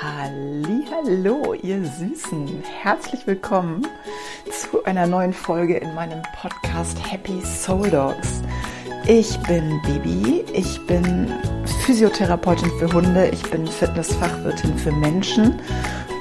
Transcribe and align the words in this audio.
Hallo, 0.00 1.54
ihr 1.54 1.84
Süßen. 1.84 2.62
Herzlich 2.82 3.26
willkommen 3.26 3.86
zu 4.50 4.84
einer 4.84 5.06
neuen 5.06 5.32
Folge 5.32 5.76
in 5.76 5.94
meinem 5.94 6.22
Podcast 6.40 6.98
Happy 7.10 7.40
Soul 7.42 7.90
Dogs. 7.90 8.42
Ich 9.06 9.38
bin 9.40 9.80
Bibi, 9.82 10.44
ich 10.54 10.84
bin 10.86 11.30
Physiotherapeutin 11.84 12.70
für 12.78 12.92
Hunde, 12.92 13.28
ich 13.28 13.42
bin 13.50 13.66
Fitnessfachwirtin 13.66 14.78
für 14.78 14.92
Menschen 14.92 15.60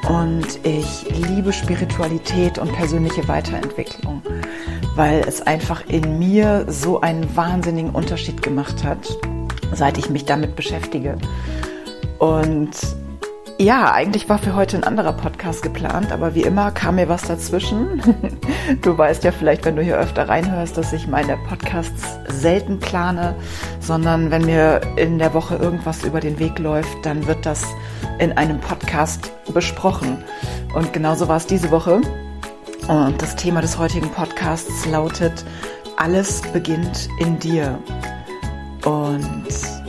und 0.09 0.65
ich 0.65 1.05
liebe 1.27 1.53
Spiritualität 1.53 2.57
und 2.57 2.71
persönliche 2.73 3.27
Weiterentwicklung, 3.27 4.21
weil 4.95 5.23
es 5.27 5.41
einfach 5.41 5.87
in 5.87 6.19
mir 6.19 6.65
so 6.67 6.99
einen 7.01 7.35
wahnsinnigen 7.35 7.91
Unterschied 7.91 8.41
gemacht 8.41 8.83
hat, 8.83 9.17
seit 9.73 9.97
ich 9.97 10.09
mich 10.09 10.25
damit 10.25 10.55
beschäftige. 10.55 11.17
Und 12.19 12.71
ja, 13.61 13.91
eigentlich 13.91 14.27
war 14.27 14.39
für 14.39 14.55
heute 14.55 14.75
ein 14.75 14.83
anderer 14.83 15.13
Podcast 15.13 15.61
geplant, 15.61 16.11
aber 16.11 16.33
wie 16.33 16.41
immer 16.41 16.71
kam 16.71 16.95
mir 16.95 17.07
was 17.09 17.23
dazwischen. 17.23 18.01
Du 18.81 18.97
weißt 18.97 19.23
ja 19.23 19.31
vielleicht, 19.31 19.65
wenn 19.65 19.75
du 19.75 19.81
hier 19.81 19.97
öfter 19.97 20.29
reinhörst, 20.29 20.77
dass 20.77 20.93
ich 20.93 21.07
meine 21.07 21.37
Podcasts 21.49 22.17
selten 22.27 22.79
plane, 22.79 23.35
sondern 23.79 24.31
wenn 24.31 24.45
mir 24.45 24.81
in 24.95 25.19
der 25.19 25.33
Woche 25.33 25.55
irgendwas 25.55 26.03
über 26.03 26.21
den 26.21 26.39
Weg 26.39 26.57
läuft, 26.57 27.05
dann 27.05 27.27
wird 27.27 27.45
das 27.45 27.65
in 28.19 28.31
einem 28.37 28.59
Podcast 28.59 29.31
besprochen. 29.53 30.23
Und 30.73 30.93
genauso 30.93 31.27
war 31.27 31.37
es 31.37 31.47
diese 31.47 31.69
Woche. 31.69 32.01
Und 32.87 33.21
das 33.21 33.35
Thema 33.35 33.61
des 33.61 33.77
heutigen 33.77 34.09
Podcasts 34.09 34.85
lautet, 34.85 35.43
alles 35.97 36.41
beginnt 36.53 37.09
in 37.19 37.37
dir. 37.39 37.77
Und 38.85 39.80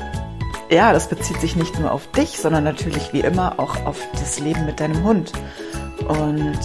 ja, 0.73 0.93
das 0.93 1.09
bezieht 1.09 1.39
sich 1.41 1.55
nicht 1.55 1.79
nur 1.79 1.93
auf 1.93 2.07
dich, 2.09 2.39
sondern 2.39 2.65
natürlich 2.65 3.13
wie 3.13 3.21
immer 3.21 3.59
auch 3.59 3.85
auf 3.85 4.01
das 4.13 4.41
Leben 4.41 4.65
mit 4.65 4.81
deinem 4.81 5.05
Hund. 5.05 5.33
Und 6.09 6.59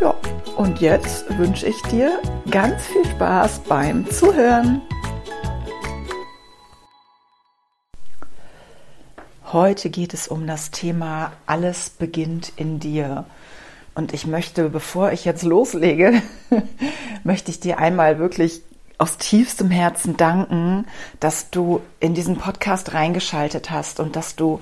ja, 0.00 0.14
und 0.56 0.80
jetzt 0.80 1.38
wünsche 1.38 1.66
ich 1.66 1.80
dir 1.82 2.18
ganz 2.50 2.84
viel 2.86 3.04
Spaß 3.04 3.60
beim 3.60 4.10
Zuhören. 4.10 4.82
Heute 9.52 9.90
geht 9.90 10.12
es 10.12 10.26
um 10.26 10.46
das 10.46 10.70
Thema 10.70 11.32
Alles 11.46 11.90
beginnt 11.90 12.52
in 12.56 12.80
dir. 12.80 13.24
Und 13.94 14.14
ich 14.14 14.26
möchte, 14.26 14.70
bevor 14.70 15.12
ich 15.12 15.24
jetzt 15.24 15.42
loslege, 15.42 16.22
möchte 17.24 17.50
ich 17.50 17.60
dir 17.60 17.78
einmal 17.78 18.18
wirklich 18.18 18.62
aus 19.02 19.18
tiefstem 19.18 19.68
Herzen 19.72 20.16
danken, 20.16 20.86
dass 21.18 21.50
du 21.50 21.80
in 21.98 22.14
diesen 22.14 22.36
Podcast 22.36 22.94
reingeschaltet 22.94 23.68
hast 23.72 23.98
und 23.98 24.14
dass 24.14 24.36
du 24.36 24.60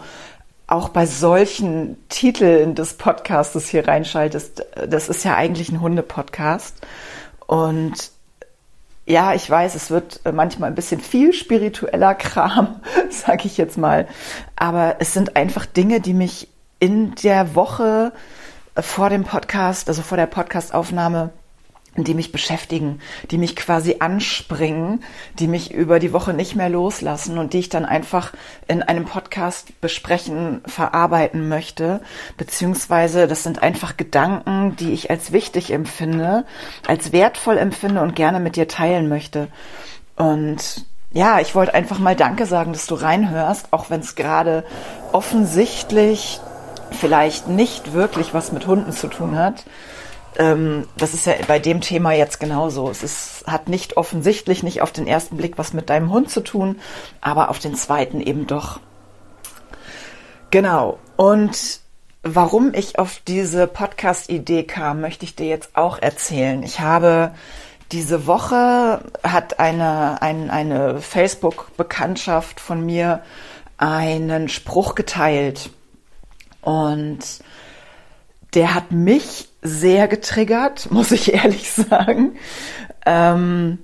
auch 0.66 0.88
bei 0.88 1.04
solchen 1.04 1.98
Titeln 2.08 2.74
des 2.74 2.94
Podcastes 2.94 3.68
hier 3.68 3.86
reinschaltest. 3.86 4.64
Das 4.88 5.10
ist 5.10 5.26
ja 5.26 5.36
eigentlich 5.36 5.70
ein 5.70 5.82
Hunde-Podcast. 5.82 6.80
Und 7.46 8.12
ja, 9.04 9.34
ich 9.34 9.50
weiß, 9.50 9.74
es 9.74 9.90
wird 9.90 10.20
manchmal 10.32 10.70
ein 10.70 10.74
bisschen 10.74 11.02
viel 11.02 11.34
spiritueller 11.34 12.14
Kram, 12.14 12.80
sage 13.10 13.44
ich 13.44 13.58
jetzt 13.58 13.76
mal. 13.76 14.08
Aber 14.56 14.96
es 15.00 15.12
sind 15.12 15.36
einfach 15.36 15.66
Dinge, 15.66 16.00
die 16.00 16.14
mich 16.14 16.48
in 16.78 17.14
der 17.16 17.54
Woche 17.54 18.12
vor 18.74 19.10
dem 19.10 19.24
Podcast, 19.24 19.88
also 19.88 20.00
vor 20.00 20.16
der 20.16 20.28
Podcastaufnahme, 20.28 21.28
die 21.96 22.14
mich 22.14 22.30
beschäftigen, 22.30 23.00
die 23.30 23.38
mich 23.38 23.56
quasi 23.56 23.96
anspringen, 23.98 25.02
die 25.38 25.48
mich 25.48 25.72
über 25.72 25.98
die 25.98 26.12
Woche 26.12 26.32
nicht 26.32 26.54
mehr 26.54 26.68
loslassen 26.68 27.36
und 27.36 27.52
die 27.52 27.58
ich 27.58 27.68
dann 27.68 27.84
einfach 27.84 28.32
in 28.68 28.82
einem 28.82 29.04
Podcast 29.04 29.80
besprechen, 29.80 30.62
verarbeiten 30.66 31.48
möchte. 31.48 32.00
Beziehungsweise 32.36 33.26
das 33.26 33.42
sind 33.42 33.62
einfach 33.62 33.96
Gedanken, 33.96 34.76
die 34.76 34.92
ich 34.92 35.10
als 35.10 35.32
wichtig 35.32 35.72
empfinde, 35.72 36.44
als 36.86 37.12
wertvoll 37.12 37.58
empfinde 37.58 38.02
und 38.02 38.14
gerne 38.14 38.38
mit 38.38 38.54
dir 38.54 38.68
teilen 38.68 39.08
möchte. 39.08 39.48
Und 40.16 40.86
ja, 41.12 41.40
ich 41.40 41.56
wollte 41.56 41.74
einfach 41.74 41.98
mal 41.98 42.14
Danke 42.14 42.46
sagen, 42.46 42.72
dass 42.72 42.86
du 42.86 42.94
reinhörst, 42.94 43.72
auch 43.72 43.90
wenn 43.90 44.00
es 44.00 44.14
gerade 44.14 44.64
offensichtlich 45.10 46.40
vielleicht 46.92 47.48
nicht 47.48 47.94
wirklich 47.94 48.32
was 48.32 48.52
mit 48.52 48.68
Hunden 48.68 48.92
zu 48.92 49.08
tun 49.08 49.36
hat 49.36 49.64
ähm, 50.40 50.88
das 50.96 51.12
ist 51.12 51.26
ja 51.26 51.34
bei 51.46 51.58
dem 51.58 51.82
Thema 51.82 52.12
jetzt 52.12 52.40
genauso. 52.40 52.88
Es 52.88 53.02
ist, 53.02 53.44
hat 53.46 53.68
nicht 53.68 53.98
offensichtlich, 53.98 54.62
nicht 54.62 54.80
auf 54.80 54.90
den 54.90 55.06
ersten 55.06 55.36
Blick 55.36 55.58
was 55.58 55.74
mit 55.74 55.90
deinem 55.90 56.10
Hund 56.10 56.30
zu 56.30 56.40
tun, 56.40 56.80
aber 57.20 57.50
auf 57.50 57.58
den 57.58 57.74
zweiten 57.74 58.22
eben 58.22 58.46
doch. 58.46 58.80
Genau. 60.50 60.98
Und 61.16 61.80
warum 62.22 62.72
ich 62.72 62.98
auf 62.98 63.20
diese 63.28 63.66
Podcast-Idee 63.66 64.62
kam, 64.64 65.02
möchte 65.02 65.26
ich 65.26 65.36
dir 65.36 65.46
jetzt 65.46 65.76
auch 65.76 65.98
erzählen. 66.00 66.62
Ich 66.62 66.80
habe 66.80 67.32
diese 67.92 68.26
Woche 68.26 69.02
hat 69.22 69.60
eine, 69.60 70.22
ein, 70.22 70.48
eine 70.48 71.02
Facebook-Bekanntschaft 71.02 72.60
von 72.60 72.86
mir 72.86 73.22
einen 73.76 74.48
Spruch 74.48 74.94
geteilt. 74.94 75.68
Und 76.62 77.18
der 78.54 78.74
hat 78.74 78.92
mich 78.92 79.48
sehr 79.62 80.08
getriggert, 80.08 80.90
muss 80.90 81.12
ich 81.12 81.32
ehrlich 81.32 81.70
sagen. 81.72 82.36
Ähm, 83.06 83.78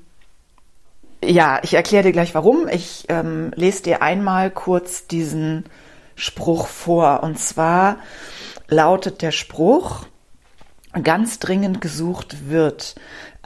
ja, 1.24 1.60
ich 1.62 1.74
erkläre 1.74 2.04
dir 2.04 2.12
gleich 2.12 2.34
warum. 2.34 2.68
Ich 2.68 3.06
ähm, 3.08 3.52
lese 3.56 3.82
dir 3.82 4.02
einmal 4.02 4.50
kurz 4.50 5.06
diesen 5.06 5.64
Spruch 6.14 6.66
vor. 6.66 7.22
Und 7.22 7.38
zwar 7.38 7.98
lautet 8.68 9.22
der 9.22 9.32
Spruch, 9.32 10.06
ganz 11.02 11.38
dringend 11.38 11.80
gesucht 11.80 12.48
wird 12.48 12.94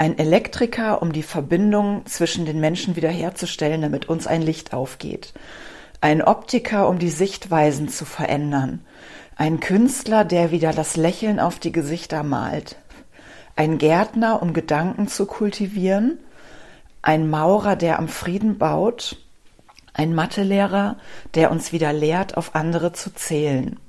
ein 0.00 0.16
Elektriker, 0.16 1.02
um 1.02 1.12
die 1.12 1.22
Verbindung 1.22 2.06
zwischen 2.06 2.46
den 2.46 2.58
Menschen 2.58 2.96
wiederherzustellen, 2.96 3.82
damit 3.82 4.08
uns 4.08 4.26
ein 4.26 4.40
Licht 4.40 4.72
aufgeht. 4.72 5.34
Ein 6.00 6.22
Optiker, 6.22 6.88
um 6.88 6.98
die 6.98 7.10
Sichtweisen 7.10 7.90
zu 7.90 8.06
verändern. 8.06 8.82
Ein 9.40 9.58
Künstler, 9.58 10.26
der 10.26 10.50
wieder 10.50 10.74
das 10.74 10.96
Lächeln 10.96 11.40
auf 11.40 11.58
die 11.58 11.72
Gesichter 11.72 12.22
malt. 12.22 12.76
Ein 13.56 13.78
Gärtner, 13.78 14.42
um 14.42 14.52
Gedanken 14.52 15.08
zu 15.08 15.24
kultivieren. 15.24 16.18
Ein 17.00 17.30
Maurer, 17.30 17.74
der 17.74 17.98
am 17.98 18.08
Frieden 18.08 18.58
baut. 18.58 19.16
Ein 19.94 20.14
Mathelehrer, 20.14 20.98
der 21.34 21.50
uns 21.50 21.72
wieder 21.72 21.94
lehrt, 21.94 22.36
auf 22.36 22.54
andere 22.54 22.92
zu 22.92 23.14
zählen. 23.14 23.80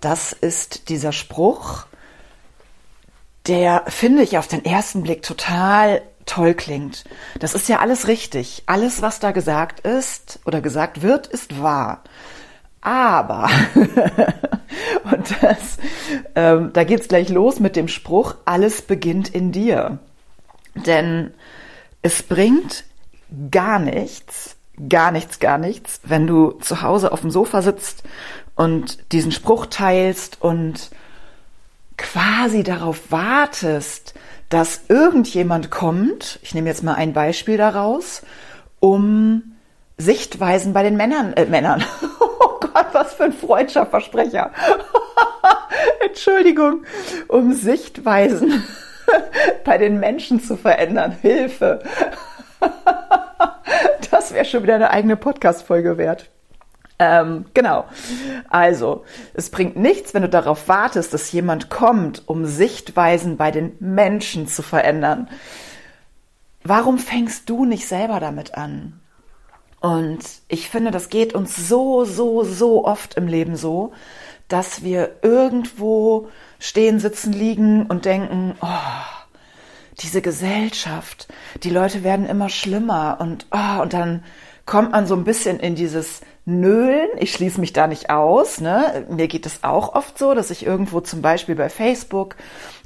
Das 0.00 0.32
ist 0.32 0.88
dieser 0.88 1.12
Spruch, 1.12 1.86
der, 3.46 3.84
finde 3.86 4.24
ich, 4.24 4.36
auf 4.36 4.48
den 4.48 4.64
ersten 4.64 5.04
Blick 5.04 5.22
total 5.22 6.02
toll 6.26 6.54
klingt. 6.54 7.04
Das 7.38 7.54
ist 7.54 7.68
ja 7.68 7.78
alles 7.78 8.08
richtig. 8.08 8.64
Alles, 8.66 9.00
was 9.00 9.20
da 9.20 9.30
gesagt 9.30 9.86
ist 9.86 10.40
oder 10.44 10.60
gesagt 10.60 11.02
wird, 11.02 11.28
ist 11.28 11.62
wahr. 11.62 12.02
Aber, 12.84 13.48
und 15.04 15.42
das, 15.42 15.78
ähm, 16.34 16.70
da 16.74 16.84
geht's 16.84 17.08
gleich 17.08 17.30
los 17.30 17.58
mit 17.58 17.76
dem 17.76 17.88
Spruch, 17.88 18.36
alles 18.44 18.82
beginnt 18.82 19.34
in 19.34 19.52
dir. 19.52 19.98
Denn 20.74 21.32
es 22.02 22.22
bringt 22.22 22.84
gar 23.50 23.78
nichts, 23.78 24.56
gar 24.88 25.12
nichts, 25.12 25.38
gar 25.38 25.56
nichts, 25.56 26.00
wenn 26.04 26.26
du 26.26 26.52
zu 26.52 26.82
Hause 26.82 27.10
auf 27.10 27.22
dem 27.22 27.30
Sofa 27.30 27.62
sitzt 27.62 28.02
und 28.54 29.12
diesen 29.12 29.32
Spruch 29.32 29.66
teilst 29.66 30.42
und 30.42 30.90
quasi 31.96 32.64
darauf 32.64 33.10
wartest, 33.10 34.14
dass 34.50 34.82
irgendjemand 34.88 35.70
kommt, 35.70 36.38
ich 36.42 36.54
nehme 36.54 36.68
jetzt 36.68 36.82
mal 36.82 36.94
ein 36.94 37.14
Beispiel 37.14 37.56
daraus, 37.56 38.22
um 38.78 39.54
Sichtweisen 39.96 40.72
bei 40.72 40.82
den 40.82 40.96
Männern, 40.96 41.32
äh, 41.32 41.46
Männern, 41.46 41.82
was 42.92 43.14
für 43.14 43.24
ein 43.24 43.32
freudscher 43.32 43.86
Versprecher. 43.86 44.50
Entschuldigung, 46.06 46.84
um 47.28 47.52
Sichtweisen 47.52 48.64
bei 49.64 49.78
den 49.78 50.00
Menschen 50.00 50.40
zu 50.40 50.56
verändern. 50.56 51.12
Hilfe. 51.20 51.82
das 54.10 54.32
wäre 54.32 54.44
schon 54.44 54.62
wieder 54.62 54.76
eine 54.76 54.90
eigene 54.90 55.16
Podcast-Folge 55.16 55.98
wert. 55.98 56.30
Ähm, 56.98 57.46
genau. 57.54 57.86
Also, 58.48 59.04
es 59.34 59.50
bringt 59.50 59.76
nichts, 59.76 60.14
wenn 60.14 60.22
du 60.22 60.28
darauf 60.28 60.68
wartest, 60.68 61.12
dass 61.12 61.32
jemand 61.32 61.68
kommt, 61.68 62.22
um 62.26 62.46
Sichtweisen 62.46 63.36
bei 63.36 63.50
den 63.50 63.76
Menschen 63.80 64.46
zu 64.46 64.62
verändern. 64.62 65.28
Warum 66.62 66.98
fängst 66.98 67.50
du 67.50 67.64
nicht 67.64 67.88
selber 67.88 68.20
damit 68.20 68.54
an? 68.54 69.00
Und 69.84 70.24
ich 70.48 70.70
finde, 70.70 70.90
das 70.92 71.10
geht 71.10 71.34
uns 71.34 71.68
so, 71.68 72.06
so, 72.06 72.42
so 72.42 72.86
oft 72.86 73.18
im 73.18 73.28
Leben 73.28 73.54
so, 73.54 73.92
dass 74.48 74.82
wir 74.82 75.16
irgendwo 75.20 76.28
stehen, 76.58 77.00
sitzen, 77.00 77.34
liegen 77.34 77.84
und 77.84 78.06
denken, 78.06 78.56
oh, 78.62 78.66
diese 80.00 80.22
Gesellschaft, 80.22 81.28
die 81.64 81.68
Leute 81.68 82.02
werden 82.02 82.24
immer 82.24 82.48
schlimmer 82.48 83.18
und, 83.20 83.46
oh, 83.50 83.82
und 83.82 83.92
dann 83.92 84.24
kommt 84.66 84.92
man 84.92 85.06
so 85.06 85.14
ein 85.14 85.24
bisschen 85.24 85.60
in 85.60 85.74
dieses 85.74 86.20
Nölen. 86.46 87.08
Ich 87.18 87.32
schließe 87.32 87.60
mich 87.60 87.72
da 87.72 87.86
nicht 87.86 88.10
aus. 88.10 88.60
Ne? 88.60 89.06
Mir 89.08 89.28
geht 89.28 89.46
es 89.46 89.64
auch 89.64 89.94
oft 89.94 90.18
so, 90.18 90.34
dass 90.34 90.50
ich 90.50 90.64
irgendwo 90.64 91.00
zum 91.00 91.22
Beispiel 91.22 91.54
bei 91.54 91.68
Facebook 91.68 92.36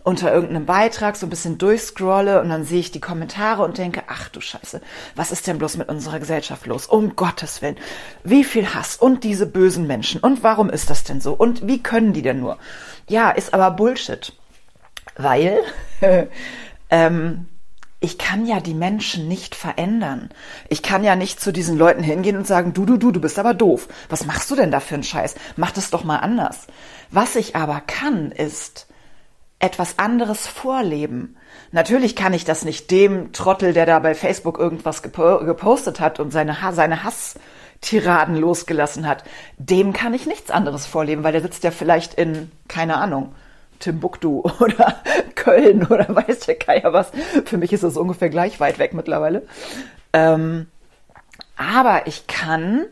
unter 0.05 0.33
irgendeinem 0.33 0.65
Beitrag 0.65 1.17
so 1.17 1.27
ein 1.27 1.31
bisschen 1.31 1.59
durchscrolle 1.59 2.41
und 2.41 2.49
dann 2.49 2.65
sehe 2.65 2.81
ich 2.81 2.93
die 2.93 3.01
Kommentare 3.01 3.63
und 3.63 3.79
denke, 3.79 4.05
ach 4.07 4.29
du 4.29 4.41
Scheiße, 4.41 4.81
was 5.17 5.33
ist 5.33 5.47
denn 5.47 5.59
bloß 5.59 5.77
mit 5.77 5.89
unserer 5.89 6.19
Gesellschaft 6.19 6.67
los? 6.67 6.87
Um 6.87 7.15
Gottes 7.15 7.63
Willen, 7.63 7.77
wie 8.25 8.45
viel 8.45 8.75
Hass 8.75 8.97
und 8.97 9.25
diese 9.25 9.47
bösen 9.47 9.87
Menschen 9.87 10.21
und 10.21 10.43
warum 10.43 10.71
ist 10.71 10.89
das 10.89 11.05
denn 11.05 11.21
so 11.21 11.35
und 11.35 11.67
wie 11.67 11.83
können 11.83 12.13
die 12.13 12.23
denn 12.23 12.41
nur? 12.41 12.59
Ja, 13.09 13.31
ist 13.31 13.53
aber 13.53 13.73
Bullshit, 13.73 14.33
weil 15.17 15.59
ähm, 16.91 17.47
ich 18.01 18.17
kann 18.19 18.47
ja 18.47 18.61
die 18.61 18.75
Menschen 18.75 19.27
nicht 19.27 19.55
verändern. 19.55 20.31
Ich 20.69 20.83
kann 20.83 21.03
ja 21.03 21.17
nicht 21.17 21.41
zu 21.41 21.53
diesen 21.53 21.77
Leuten 21.77 22.03
hingehen 22.03 22.37
und 22.37 22.47
sagen, 22.47 22.73
du, 22.73 22.87
du, 22.87 22.97
du, 22.97 23.11
du 23.11 23.21
bist 23.21 23.39
aber 23.39 23.55
doof. 23.55 23.89
Was 24.09 24.25
machst 24.25 24.51
du 24.51 24.57
denn 24.57 24.71
da 24.71 24.79
für 24.79 24.95
einen 24.95 25.03
Scheiß? 25.03 25.35
Mach 25.57 25.73
das 25.73 25.91
doch 25.91 26.05
mal 26.05 26.19
anders. 26.19 26.69
Was 27.11 27.35
ich 27.35 27.57
aber 27.57 27.83
kann, 27.87 28.31
ist, 28.31 28.87
etwas 29.59 29.99
anderes 29.99 30.47
vorleben. 30.47 31.37
Natürlich 31.73 32.15
kann 32.15 32.33
ich 32.33 32.45
das 32.45 32.65
nicht 32.65 32.91
dem 32.91 33.33
Trottel, 33.33 33.73
der 33.73 33.87
da 33.87 33.99
bei 33.99 34.15
Facebook 34.15 34.59
irgendwas 34.59 35.03
gepostet 35.03 36.01
hat 36.01 36.21
und 36.21 36.31
seine, 36.31 36.57
seine 36.73 37.03
Hasstiraden 37.03 38.37
losgelassen 38.37 39.07
hat, 39.07 39.25
dem 39.59 39.93
kann 39.93 40.15
ich 40.15 40.27
nichts 40.27 40.51
anderes 40.51 40.87
vorleben, 40.87 41.25
weil 41.25 41.33
der 41.33 41.43
sitzt 41.43 41.65
ja 41.65 41.73
vielleicht 41.73 42.15
in, 42.15 42.53
keine 42.69 42.99
Ahnung, 42.99 43.35
Timbuktu 43.79 44.43
oder 44.61 45.03
Köln 45.35 45.87
oder 45.87 46.15
weiß 46.15 46.41
der 46.41 46.57
Geier 46.57 46.93
was. 46.93 47.11
Für 47.45 47.59
mich 47.59 47.73
ist 47.73 47.85
das 47.85 47.97
ungefähr 47.97 48.31
gleich 48.31 48.61
weit 48.61 48.79
weg 48.79 48.95
mittlerweile. 48.95 49.47
Ähm, 50.13 50.67
aber 51.57 52.07
ich 52.07 52.27
kann 52.27 52.87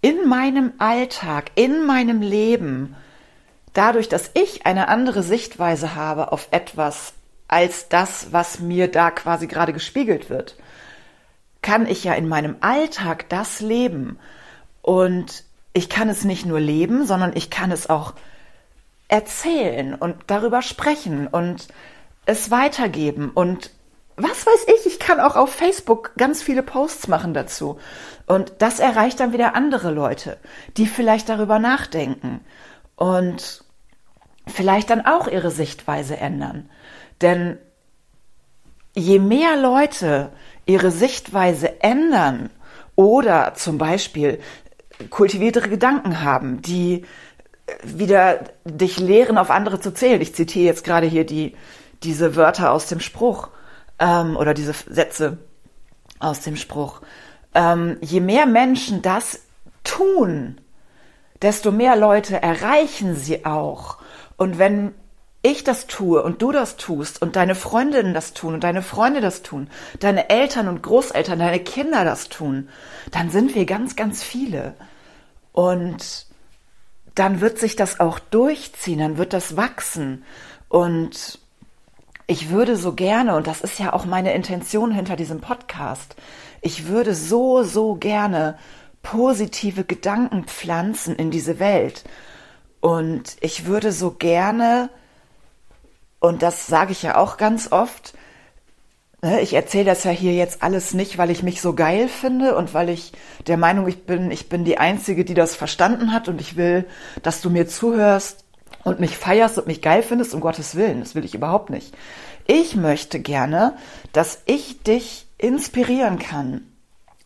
in 0.00 0.28
meinem 0.28 0.72
Alltag, 0.78 1.50
in 1.54 1.84
meinem 1.84 2.22
Leben 2.22 2.94
dadurch, 3.72 4.08
dass 4.08 4.30
ich 4.34 4.66
eine 4.66 4.88
andere 4.88 5.22
Sichtweise 5.22 5.94
habe 5.94 6.32
auf 6.32 6.48
etwas 6.50 7.14
als 7.48 7.88
das, 7.88 8.32
was 8.32 8.60
mir 8.60 8.88
da 8.88 9.10
quasi 9.10 9.46
gerade 9.46 9.72
gespiegelt 9.72 10.28
wird, 10.30 10.56
kann 11.62 11.86
ich 11.86 12.04
ja 12.04 12.14
in 12.14 12.28
meinem 12.28 12.56
Alltag 12.60 13.28
das 13.28 13.60
leben. 13.60 14.18
Und 14.82 15.44
ich 15.72 15.88
kann 15.88 16.08
es 16.08 16.24
nicht 16.24 16.46
nur 16.46 16.60
leben, 16.60 17.06
sondern 17.06 17.32
ich 17.34 17.50
kann 17.50 17.70
es 17.70 17.88
auch 17.88 18.14
erzählen 19.08 19.94
und 19.94 20.16
darüber 20.26 20.62
sprechen 20.62 21.26
und 21.26 21.68
es 22.26 22.50
weitergeben. 22.50 23.30
Und 23.30 23.70
was 24.16 24.46
weiß 24.46 24.66
ich, 24.76 24.86
ich 24.86 24.98
kann 24.98 25.20
auch 25.20 25.36
auf 25.36 25.52
Facebook 25.52 26.12
ganz 26.16 26.42
viele 26.42 26.62
Posts 26.62 27.08
machen 27.08 27.34
dazu. 27.34 27.78
Und 28.26 28.52
das 28.58 28.80
erreicht 28.80 29.20
dann 29.20 29.32
wieder 29.32 29.54
andere 29.54 29.90
Leute, 29.90 30.36
die 30.76 30.86
vielleicht 30.86 31.28
darüber 31.28 31.58
nachdenken 31.58 32.40
und 32.96 33.64
vielleicht 34.46 34.90
dann 34.90 35.06
auch 35.06 35.28
ihre 35.28 35.50
Sichtweise 35.50 36.16
ändern. 36.16 36.68
Denn 37.20 37.58
je 38.94 39.18
mehr 39.18 39.56
Leute 39.56 40.30
ihre 40.66 40.90
Sichtweise 40.90 41.80
ändern 41.80 42.50
oder 42.96 43.54
zum 43.54 43.78
Beispiel 43.78 44.40
kultiviertere 45.10 45.68
Gedanken 45.68 46.22
haben, 46.22 46.60
die 46.60 47.04
wieder 47.82 48.40
dich 48.64 48.98
lehren, 48.98 49.38
auf 49.38 49.50
andere 49.50 49.80
zu 49.80 49.92
zählen. 49.92 50.20
Ich 50.20 50.34
zitiere 50.34 50.66
jetzt 50.66 50.84
gerade 50.84 51.06
hier 51.06 51.24
die, 51.24 51.54
diese 52.02 52.36
Wörter 52.36 52.72
aus 52.72 52.86
dem 52.86 53.00
Spruch 53.00 53.48
ähm, 53.98 54.36
oder 54.36 54.54
diese 54.54 54.72
Sätze 54.72 55.38
aus 56.18 56.40
dem 56.40 56.56
Spruch. 56.56 57.00
Ähm, 57.54 57.96
je 58.00 58.20
mehr 58.20 58.46
Menschen 58.46 59.02
das 59.02 59.40
tun, 59.84 60.60
desto 61.42 61.70
mehr 61.70 61.96
Leute 61.96 62.42
erreichen 62.42 63.16
sie 63.16 63.44
auch. 63.44 63.98
Und 64.36 64.58
wenn 64.58 64.94
ich 65.42 65.64
das 65.64 65.86
tue 65.86 66.22
und 66.22 66.42
du 66.42 66.52
das 66.52 66.76
tust 66.76 67.22
und 67.22 67.36
deine 67.36 67.54
Freundinnen 67.54 68.12
das 68.12 68.34
tun 68.34 68.54
und 68.54 68.64
deine 68.64 68.82
Freunde 68.82 69.20
das 69.20 69.42
tun, 69.42 69.70
deine 70.00 70.30
Eltern 70.30 70.68
und 70.68 70.82
Großeltern, 70.82 71.38
deine 71.38 71.60
Kinder 71.60 72.04
das 72.04 72.28
tun, 72.28 72.68
dann 73.12 73.30
sind 73.30 73.54
wir 73.54 73.64
ganz, 73.64 73.94
ganz 73.94 74.22
viele. 74.22 74.74
Und 75.52 76.27
dann 77.18 77.40
wird 77.40 77.58
sich 77.58 77.76
das 77.76 78.00
auch 78.00 78.18
durchziehen, 78.18 78.98
dann 79.00 79.18
wird 79.18 79.32
das 79.32 79.56
wachsen. 79.56 80.24
Und 80.68 81.38
ich 82.26 82.50
würde 82.50 82.76
so 82.76 82.92
gerne, 82.92 83.36
und 83.36 83.46
das 83.46 83.62
ist 83.62 83.78
ja 83.78 83.92
auch 83.92 84.04
meine 84.04 84.34
Intention 84.34 84.90
hinter 84.90 85.16
diesem 85.16 85.40
Podcast, 85.40 86.16
ich 86.60 86.88
würde 86.88 87.14
so, 87.14 87.62
so 87.62 87.94
gerne 87.94 88.58
positive 89.02 89.84
Gedanken 89.84 90.44
pflanzen 90.44 91.16
in 91.16 91.30
diese 91.30 91.58
Welt. 91.58 92.04
Und 92.80 93.36
ich 93.40 93.66
würde 93.66 93.92
so 93.92 94.10
gerne, 94.10 94.90
und 96.20 96.42
das 96.42 96.66
sage 96.66 96.92
ich 96.92 97.02
ja 97.02 97.16
auch 97.16 97.36
ganz 97.36 97.72
oft, 97.72 98.14
ich 99.40 99.54
erzähle 99.54 99.86
das 99.86 100.04
ja 100.04 100.12
hier 100.12 100.34
jetzt 100.34 100.62
alles 100.62 100.94
nicht, 100.94 101.18
weil 101.18 101.30
ich 101.30 101.42
mich 101.42 101.60
so 101.60 101.74
geil 101.74 102.08
finde 102.08 102.54
und 102.56 102.72
weil 102.72 102.88
ich 102.88 103.12
der 103.46 103.56
Meinung 103.56 103.88
ich 103.88 104.04
bin, 104.04 104.30
ich 104.30 104.48
bin 104.48 104.64
die 104.64 104.78
Einzige, 104.78 105.24
die 105.24 105.34
das 105.34 105.56
verstanden 105.56 106.12
hat 106.12 106.28
und 106.28 106.40
ich 106.40 106.56
will, 106.56 106.84
dass 107.22 107.40
du 107.40 107.50
mir 107.50 107.66
zuhörst 107.66 108.44
und 108.84 109.00
mich 109.00 109.16
feierst 109.16 109.58
und 109.58 109.66
mich 109.66 109.82
geil 109.82 110.02
findest, 110.02 110.34
um 110.34 110.40
Gottes 110.40 110.76
Willen. 110.76 111.00
Das 111.00 111.14
will 111.16 111.24
ich 111.24 111.34
überhaupt 111.34 111.68
nicht. 111.68 111.94
Ich 112.46 112.76
möchte 112.76 113.18
gerne, 113.18 113.76
dass 114.12 114.42
ich 114.46 114.82
dich 114.82 115.26
inspirieren 115.36 116.18
kann, 116.18 116.62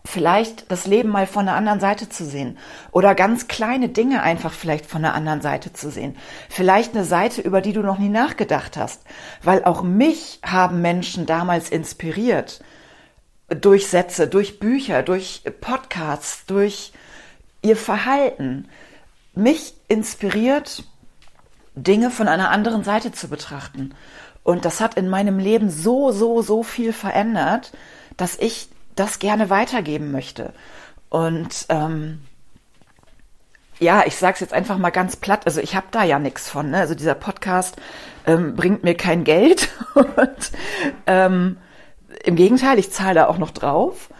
vielleicht 0.04 0.70
das 0.70 0.87
Leben 0.87 1.10
mal 1.10 1.26
von 1.26 1.46
der 1.46 1.54
anderen 1.54 1.81
Seite 1.81 2.08
zu 2.08 2.25
sehen 2.25 2.58
oder 2.90 3.14
ganz 3.14 3.46
kleine 3.46 3.88
Dinge 3.88 4.22
einfach 4.22 4.52
vielleicht 4.52 4.87
von 4.87 5.02
der 5.02 5.14
anderen 5.14 5.40
Seite 5.40 5.72
zu 5.72 5.90
sehen. 5.90 6.16
Vielleicht 6.49 6.94
eine 6.94 7.04
Seite, 7.04 7.40
über 7.40 7.60
die 7.60 7.72
du 7.72 7.82
noch 7.82 7.99
nie 7.99 8.08
nachgedacht 8.08 8.76
hast, 8.76 9.02
weil 9.43 9.64
auch 9.64 9.82
mich 9.82 10.40
haben 10.44 10.82
Menschen 10.82 11.26
damals 11.26 11.70
inspiriert 11.70 12.62
durch 13.49 13.88
Sätze, 13.88 14.26
durch 14.26 14.58
Bücher, 14.58 15.02
durch 15.02 15.43
Podcasts, 15.60 16.46
durch 16.46 16.93
ihr 17.62 17.76
Verhalten. 17.76 18.69
Mich 19.34 19.75
inspiriert, 19.88 20.84
Dinge 21.75 22.10
von 22.10 22.28
einer 22.28 22.50
anderen 22.50 22.84
Seite 22.84 23.12
zu 23.12 23.28
betrachten. 23.28 23.94
Und 24.43 24.64
das 24.64 24.81
hat 24.81 24.94
in 24.94 25.08
meinem 25.08 25.38
Leben 25.38 25.70
so, 25.70 26.10
so, 26.10 26.43
so 26.43 26.62
viel 26.62 26.93
verändert, 26.93 27.72
dass 28.16 28.38
ich 28.38 28.69
das 28.94 29.19
gerne 29.19 29.50
weitergeben 29.50 30.12
möchte. 30.12 30.53
Und 31.09 31.66
ähm, 31.69 32.21
ja, 33.78 34.05
ich 34.07 34.16
sage 34.16 34.35
es 34.35 34.40
jetzt 34.40 34.55
einfach 34.55 34.78
mal 34.78 34.90
ganz 34.90 35.16
platt. 35.16 35.43
Also 35.45 35.61
ich 35.61 35.75
habe 35.75 35.87
da 35.90 36.05
ja 36.05 36.19
nichts 36.19 36.49
von. 36.49 36.71
Ne? 36.71 36.78
Also 36.78 36.95
dieser 36.95 37.14
Podcast 37.14 37.76
ähm, 38.26 38.55
bringt 38.55 38.85
mir 38.85 38.95
kein 38.95 39.25
Geld. 39.25 39.69
und 39.95 40.52
ähm, 41.07 41.59
im 42.25 42.37
Gegenteil, 42.37 42.78
ich 42.78 42.93
zahle 42.93 43.14
da 43.14 43.26
auch 43.26 43.38
noch 43.38 43.50
drauf, 43.50 44.11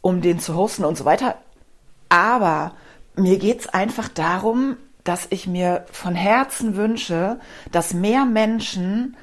um 0.00 0.20
den 0.20 0.38
zu 0.38 0.54
hosten 0.54 0.84
und 0.84 0.96
so 0.96 1.04
weiter. 1.04 1.36
Aber 2.08 2.74
mir 3.16 3.38
geht's 3.38 3.66
einfach 3.66 4.08
darum, 4.08 4.76
dass 5.04 5.26
ich 5.30 5.46
mir 5.46 5.86
von 5.90 6.14
Herzen 6.14 6.76
wünsche, 6.76 7.40
dass 7.72 7.94
mehr 7.94 8.26
Menschen 8.26 9.16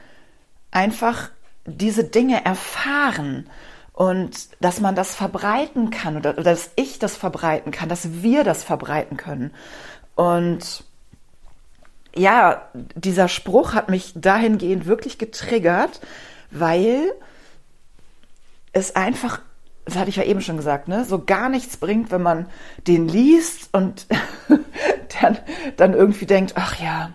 einfach 0.71 1.29
diese 1.65 2.03
Dinge 2.03 2.43
erfahren 2.43 3.49
und 3.97 4.49
dass 4.59 4.79
man 4.79 4.93
das 4.93 5.15
verbreiten 5.15 5.89
kann 5.89 6.17
oder, 6.17 6.33
oder 6.33 6.43
dass 6.43 6.69
ich 6.75 6.99
das 6.99 7.17
verbreiten 7.17 7.71
kann, 7.71 7.89
dass 7.89 8.21
wir 8.21 8.43
das 8.43 8.63
verbreiten 8.63 9.17
können. 9.17 9.49
Und 10.13 10.83
ja, 12.15 12.69
dieser 12.93 13.27
Spruch 13.27 13.73
hat 13.73 13.89
mich 13.89 14.13
dahingehend 14.13 14.85
wirklich 14.85 15.17
getriggert, 15.17 15.99
weil 16.51 17.11
es 18.71 18.95
einfach, 18.95 19.41
das 19.85 19.95
hatte 19.95 20.11
ich 20.11 20.17
ja 20.17 20.23
eben 20.25 20.41
schon 20.41 20.57
gesagt, 20.57 20.87
ne, 20.87 21.03
so 21.03 21.25
gar 21.25 21.49
nichts 21.49 21.77
bringt, 21.77 22.11
wenn 22.11 22.21
man 22.21 22.45
den 22.85 23.07
liest 23.07 23.73
und 23.73 24.05
dann, 25.21 25.39
dann 25.75 25.95
irgendwie 25.95 26.27
denkt, 26.27 26.53
ach 26.53 26.79
ja, 26.79 27.13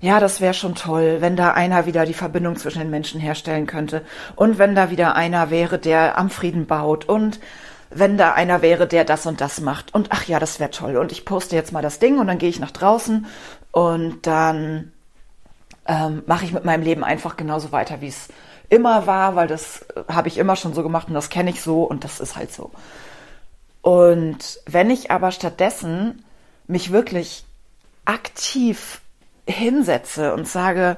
ja, 0.00 0.18
das 0.18 0.40
wäre 0.40 0.54
schon 0.54 0.74
toll, 0.74 1.18
wenn 1.20 1.36
da 1.36 1.52
einer 1.52 1.84
wieder 1.84 2.06
die 2.06 2.14
Verbindung 2.14 2.56
zwischen 2.56 2.78
den 2.78 2.90
Menschen 2.90 3.20
herstellen 3.20 3.66
könnte. 3.66 4.02
Und 4.34 4.58
wenn 4.58 4.74
da 4.74 4.90
wieder 4.90 5.14
einer 5.14 5.50
wäre, 5.50 5.78
der 5.78 6.16
am 6.16 6.30
Frieden 6.30 6.66
baut. 6.66 7.04
Und 7.06 7.38
wenn 7.90 8.16
da 8.16 8.32
einer 8.32 8.62
wäre, 8.62 8.86
der 8.86 9.04
das 9.04 9.26
und 9.26 9.42
das 9.42 9.60
macht. 9.60 9.94
Und 9.94 10.08
ach 10.10 10.26
ja, 10.26 10.38
das 10.38 10.58
wäre 10.58 10.70
toll. 10.70 10.96
Und 10.96 11.12
ich 11.12 11.26
poste 11.26 11.54
jetzt 11.54 11.72
mal 11.72 11.82
das 11.82 11.98
Ding 11.98 12.18
und 12.18 12.28
dann 12.28 12.38
gehe 12.38 12.48
ich 12.48 12.60
nach 12.60 12.70
draußen. 12.70 13.26
Und 13.72 14.26
dann 14.26 14.92
ähm, 15.86 16.22
mache 16.26 16.46
ich 16.46 16.52
mit 16.52 16.64
meinem 16.64 16.82
Leben 16.82 17.04
einfach 17.04 17.36
genauso 17.36 17.72
weiter, 17.72 18.00
wie 18.00 18.08
es 18.08 18.28
immer 18.70 19.06
war, 19.06 19.36
weil 19.36 19.48
das 19.48 19.84
habe 20.08 20.28
ich 20.28 20.38
immer 20.38 20.56
schon 20.56 20.72
so 20.72 20.82
gemacht 20.82 21.08
und 21.08 21.14
das 21.14 21.28
kenne 21.28 21.50
ich 21.50 21.60
so 21.60 21.82
und 21.82 22.04
das 22.04 22.20
ist 22.20 22.36
halt 22.36 22.52
so. 22.52 22.70
Und 23.82 24.60
wenn 24.66 24.90
ich 24.90 25.10
aber 25.10 25.32
stattdessen 25.32 26.24
mich 26.68 26.92
wirklich 26.92 27.44
aktiv 28.04 29.00
hinsetze 29.46 30.34
und 30.34 30.46
sage, 30.46 30.96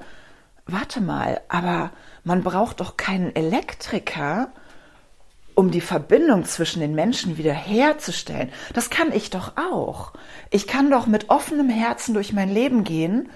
warte 0.67 1.01
mal, 1.01 1.41
aber 1.49 1.91
man 2.25 2.43
braucht 2.43 2.81
doch 2.81 2.97
keinen 2.97 3.35
Elektriker, 3.35 4.53
um 5.55 5.71
die 5.71 5.81
Verbindung 5.81 6.45
zwischen 6.45 6.81
den 6.81 6.95
Menschen 6.95 7.37
wieder 7.37 7.53
herzustellen. 7.53 8.51
Das 8.73 8.91
kann 8.91 9.13
ich 9.13 9.31
doch 9.31 9.53
auch. 9.57 10.13
Ich 10.51 10.67
kann 10.67 10.91
doch 10.91 11.07
mit 11.07 11.31
offenem 11.31 11.69
Herzen 11.69 12.15
durch 12.15 12.33
mein 12.33 12.49
Leben 12.49 12.85
gehen 12.85 13.29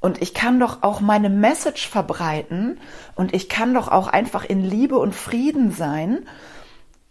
und 0.00 0.22
ich 0.22 0.32
kann 0.32 0.60
doch 0.60 0.82
auch 0.82 1.00
meine 1.00 1.28
Message 1.28 1.88
verbreiten 1.88 2.78
und 3.16 3.34
ich 3.34 3.48
kann 3.48 3.74
doch 3.74 3.88
auch 3.88 4.06
einfach 4.06 4.44
in 4.44 4.64
Liebe 4.64 4.98
und 4.98 5.14
Frieden 5.14 5.72
sein, 5.72 6.26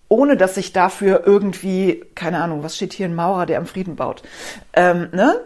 ohne 0.10 0.38
dass 0.38 0.56
ich 0.58 0.72
dafür 0.72 1.24
irgendwie, 1.26 2.06
keine 2.16 2.42
Ahnung, 2.42 2.64
was 2.64 2.78
steht 2.78 2.94
hier, 2.94 3.08
ein 3.08 3.16
Maurer, 3.16 3.46
der 3.46 3.58
am 3.58 3.66
Frieden 3.66 3.98
baut. 3.98 4.24
Ähm, 4.74 5.10
ne? 5.12 5.42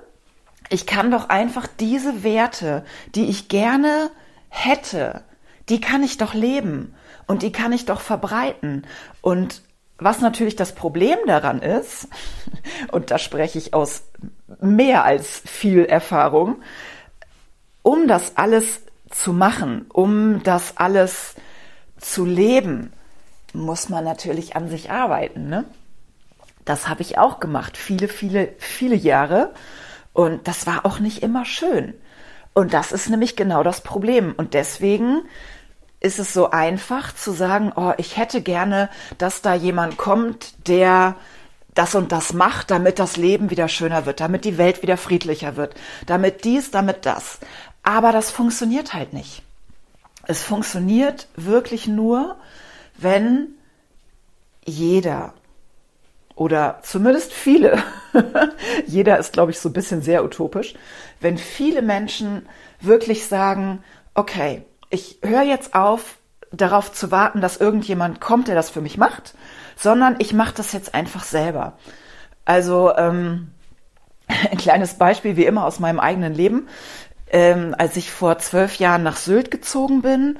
Ich 0.72 0.86
kann 0.86 1.12
doch 1.12 1.28
einfach 1.28 1.68
diese 1.68 2.24
Werte, 2.24 2.86
die 3.14 3.26
ich 3.26 3.50
gerne 3.50 4.10
hätte, 4.48 5.22
die 5.68 5.82
kann 5.82 6.02
ich 6.02 6.18
doch 6.18 6.34
leben 6.34 6.96
und 7.28 7.42
die 7.42 7.52
kann 7.52 7.74
ich 7.74 7.84
doch 7.84 8.00
verbreiten. 8.00 8.88
Und 9.20 9.64
was 9.98 10.22
natürlich 10.22 10.56
das 10.56 10.74
Problem 10.74 11.18
daran 11.28 11.62
ist, 11.62 12.08
und 12.94 13.12
da 13.12 13.18
spreche 13.18 13.58
ich 13.58 13.74
aus 13.74 14.04
mehr 14.62 15.04
als 15.04 15.42
viel 15.46 15.84
Erfahrung, 15.84 16.62
um 17.84 18.08
das 18.08 18.38
alles 18.38 18.82
zu 19.10 19.34
machen, 19.34 19.88
um 19.92 20.42
das 20.42 20.78
alles 20.78 21.36
zu 21.98 22.24
leben, 22.24 22.94
muss 23.52 23.90
man 23.90 24.06
natürlich 24.06 24.56
an 24.56 24.70
sich 24.70 24.90
arbeiten. 24.90 25.50
Ne? 25.50 25.66
Das 26.64 26.88
habe 26.88 27.02
ich 27.02 27.18
auch 27.18 27.42
gemacht, 27.42 27.76
viele, 27.76 28.08
viele, 28.08 28.54
viele 28.58 28.96
Jahre. 28.96 29.54
Und 30.14 30.48
das 30.48 30.68
war 30.68 30.86
auch 30.86 31.00
nicht 31.00 31.24
immer 31.24 31.46
schön. 31.46 31.94
Und 32.54 32.74
das 32.74 32.92
ist 32.92 33.10
nämlich 33.10 33.36
genau 33.36 33.64
das 33.64 33.82
Problem. 33.82 34.34
Und 34.36 34.54
deswegen 34.54 35.22
ist 36.00 36.20
es 36.20 36.34
so 36.34 36.50
einfach 36.50 37.16
zu 37.16 37.32
sagen, 37.32 37.72
oh, 37.76 37.94
ich 37.98 38.18
hätte 38.18 38.42
gerne, 38.42 38.90
dass 39.18 39.42
da 39.42 39.54
jemand 39.54 39.98
kommt, 39.98 40.68
der 40.68 41.16
das 41.74 41.96
und 41.96 42.12
das 42.12 42.34
macht, 42.34 42.72
damit 42.72 43.00
das 43.00 43.16
Leben 43.16 43.50
wieder 43.50 43.70
schöner 43.70 44.06
wird, 44.06 44.20
damit 44.20 44.44
die 44.44 44.58
Welt 44.58 44.82
wieder 44.82 44.98
friedlicher 44.98 45.56
wird, 45.56 45.76
damit 46.06 46.44
dies, 46.44 46.72
damit 46.72 47.06
das. 47.06 47.40
Aber 47.84 48.12
das 48.12 48.32
funktioniert 48.32 48.94
halt 48.94 49.14
nicht. 49.14 49.44
Es 50.28 50.44
funktioniert 50.44 51.28
wirklich 51.36 51.88
nur, 51.88 52.36
wenn 52.98 53.48
jeder 54.66 55.34
oder 56.36 56.80
zumindest 56.84 57.32
viele, 57.32 57.82
jeder 58.88 59.18
ist, 59.18 59.34
glaube 59.34 59.52
ich, 59.52 59.60
so 59.60 59.70
ein 59.70 59.74
bisschen 59.74 60.02
sehr 60.02 60.24
utopisch, 60.24 60.76
wenn 61.20 61.38
viele 61.38 61.82
Menschen 61.82 62.48
wirklich 62.80 63.28
sagen, 63.28 63.84
okay, 64.14 64.64
ich 64.90 65.20
höre 65.24 65.44
jetzt 65.44 65.74
auf, 65.74 66.18
darauf 66.52 66.92
zu 66.92 67.12
warten, 67.12 67.42
dass 67.42 67.58
irgendjemand 67.58 68.20
kommt, 68.20 68.48
der 68.48 68.56
das 68.56 68.70
für 68.70 68.82
mich 68.82 68.98
macht, 68.98 69.36
sondern 69.78 70.16
ich 70.20 70.34
mache 70.34 70.54
das 70.56 70.74
jetzt 70.74 70.94
einfach 70.94 71.24
selber. 71.24 71.78
Also 72.46 72.96
ähm, 72.96 73.52
ein 74.52 74.58
kleines 74.58 74.96
Beispiel 74.96 75.38
wie 75.38 75.46
immer 75.46 75.66
aus 75.66 75.80
meinem 75.80 76.00
eigenen 76.00 76.34
Leben. 76.34 76.68
Ähm, 77.34 77.74
als 77.78 77.96
ich 77.96 78.12
vor 78.12 78.40
zwölf 78.40 78.76
Jahren 78.76 79.04
nach 79.04 79.16
Sylt 79.16 79.52
gezogen 79.52 80.02
bin, 80.02 80.38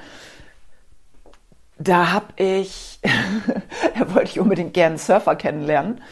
da 1.78 2.12
habe 2.12 2.26
ich, 2.36 3.00
da 3.98 4.14
wollte 4.14 4.30
ich 4.30 4.40
unbedingt 4.40 4.74
gerne 4.74 4.90
einen 4.90 4.98
Surfer 4.98 5.36
kennenlernen. 5.36 6.02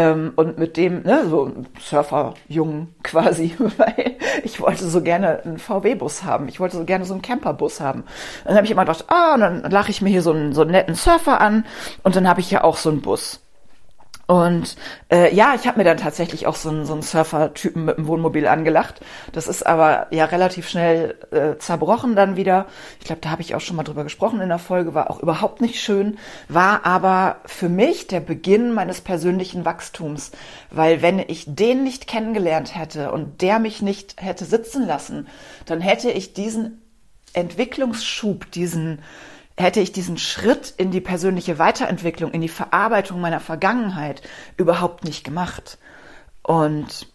Ähm, 0.00 0.32
und 0.36 0.58
mit 0.58 0.78
dem, 0.78 1.02
ne, 1.02 1.26
so 1.28 1.52
Surferjungen 1.78 2.94
quasi, 3.02 3.54
weil 3.76 4.16
ich 4.42 4.60
wollte 4.60 4.88
so 4.88 5.02
gerne 5.02 5.42
einen 5.42 5.58
VW-Bus 5.58 6.24
haben. 6.24 6.48
Ich 6.48 6.58
wollte 6.58 6.78
so 6.78 6.84
gerne 6.84 7.04
so 7.04 7.12
einen 7.12 7.22
Camperbus 7.22 7.80
haben. 7.80 8.04
dann 8.44 8.56
habe 8.56 8.64
ich 8.64 8.70
immer 8.70 8.84
gedacht, 8.84 9.04
ah, 9.08 9.34
und 9.34 9.40
dann 9.40 9.70
lache 9.70 9.90
ich 9.90 10.00
mir 10.00 10.08
hier 10.08 10.22
so 10.22 10.32
einen, 10.32 10.54
so 10.54 10.62
einen 10.62 10.70
netten 10.70 10.94
Surfer 10.94 11.40
an 11.40 11.66
und 12.02 12.16
dann 12.16 12.26
habe 12.26 12.40
ich 12.40 12.50
ja 12.50 12.64
auch 12.64 12.78
so 12.78 12.88
einen 12.88 13.02
Bus. 13.02 13.40
Und 14.30 14.76
äh, 15.10 15.34
ja, 15.34 15.56
ich 15.56 15.66
habe 15.66 15.78
mir 15.78 15.84
dann 15.84 15.96
tatsächlich 15.96 16.46
auch 16.46 16.54
so 16.54 16.68
einen, 16.68 16.86
so 16.86 16.92
einen 16.92 17.02
Surfer-Typen 17.02 17.84
mit 17.84 17.96
dem 17.96 18.06
Wohnmobil 18.06 18.46
angelacht. 18.46 19.00
Das 19.32 19.48
ist 19.48 19.66
aber 19.66 20.06
ja 20.12 20.24
relativ 20.26 20.68
schnell 20.68 21.16
äh, 21.32 21.58
zerbrochen 21.58 22.14
dann 22.14 22.36
wieder. 22.36 22.66
Ich 23.00 23.06
glaube, 23.06 23.20
da 23.22 23.30
habe 23.30 23.42
ich 23.42 23.56
auch 23.56 23.60
schon 23.60 23.74
mal 23.74 23.82
drüber 23.82 24.04
gesprochen 24.04 24.40
in 24.40 24.48
der 24.48 24.60
Folge, 24.60 24.94
war 24.94 25.10
auch 25.10 25.18
überhaupt 25.18 25.60
nicht 25.60 25.80
schön, 25.80 26.16
war 26.46 26.86
aber 26.86 27.38
für 27.44 27.68
mich 27.68 28.06
der 28.06 28.20
Beginn 28.20 28.72
meines 28.72 29.00
persönlichen 29.00 29.64
Wachstums. 29.64 30.30
Weil 30.70 31.02
wenn 31.02 31.18
ich 31.18 31.46
den 31.48 31.82
nicht 31.82 32.06
kennengelernt 32.06 32.76
hätte 32.76 33.10
und 33.10 33.42
der 33.42 33.58
mich 33.58 33.82
nicht 33.82 34.22
hätte 34.22 34.44
sitzen 34.44 34.86
lassen, 34.86 35.26
dann 35.66 35.80
hätte 35.80 36.08
ich 36.08 36.34
diesen 36.34 36.80
Entwicklungsschub, 37.32 38.48
diesen 38.52 39.00
hätte 39.60 39.80
ich 39.80 39.92
diesen 39.92 40.18
Schritt 40.18 40.74
in 40.76 40.90
die 40.90 41.00
persönliche 41.00 41.58
Weiterentwicklung, 41.58 42.32
in 42.32 42.40
die 42.40 42.48
Verarbeitung 42.48 43.20
meiner 43.20 43.40
Vergangenheit 43.40 44.22
überhaupt 44.56 45.04
nicht 45.04 45.24
gemacht. 45.24 45.78
Und 46.42 47.06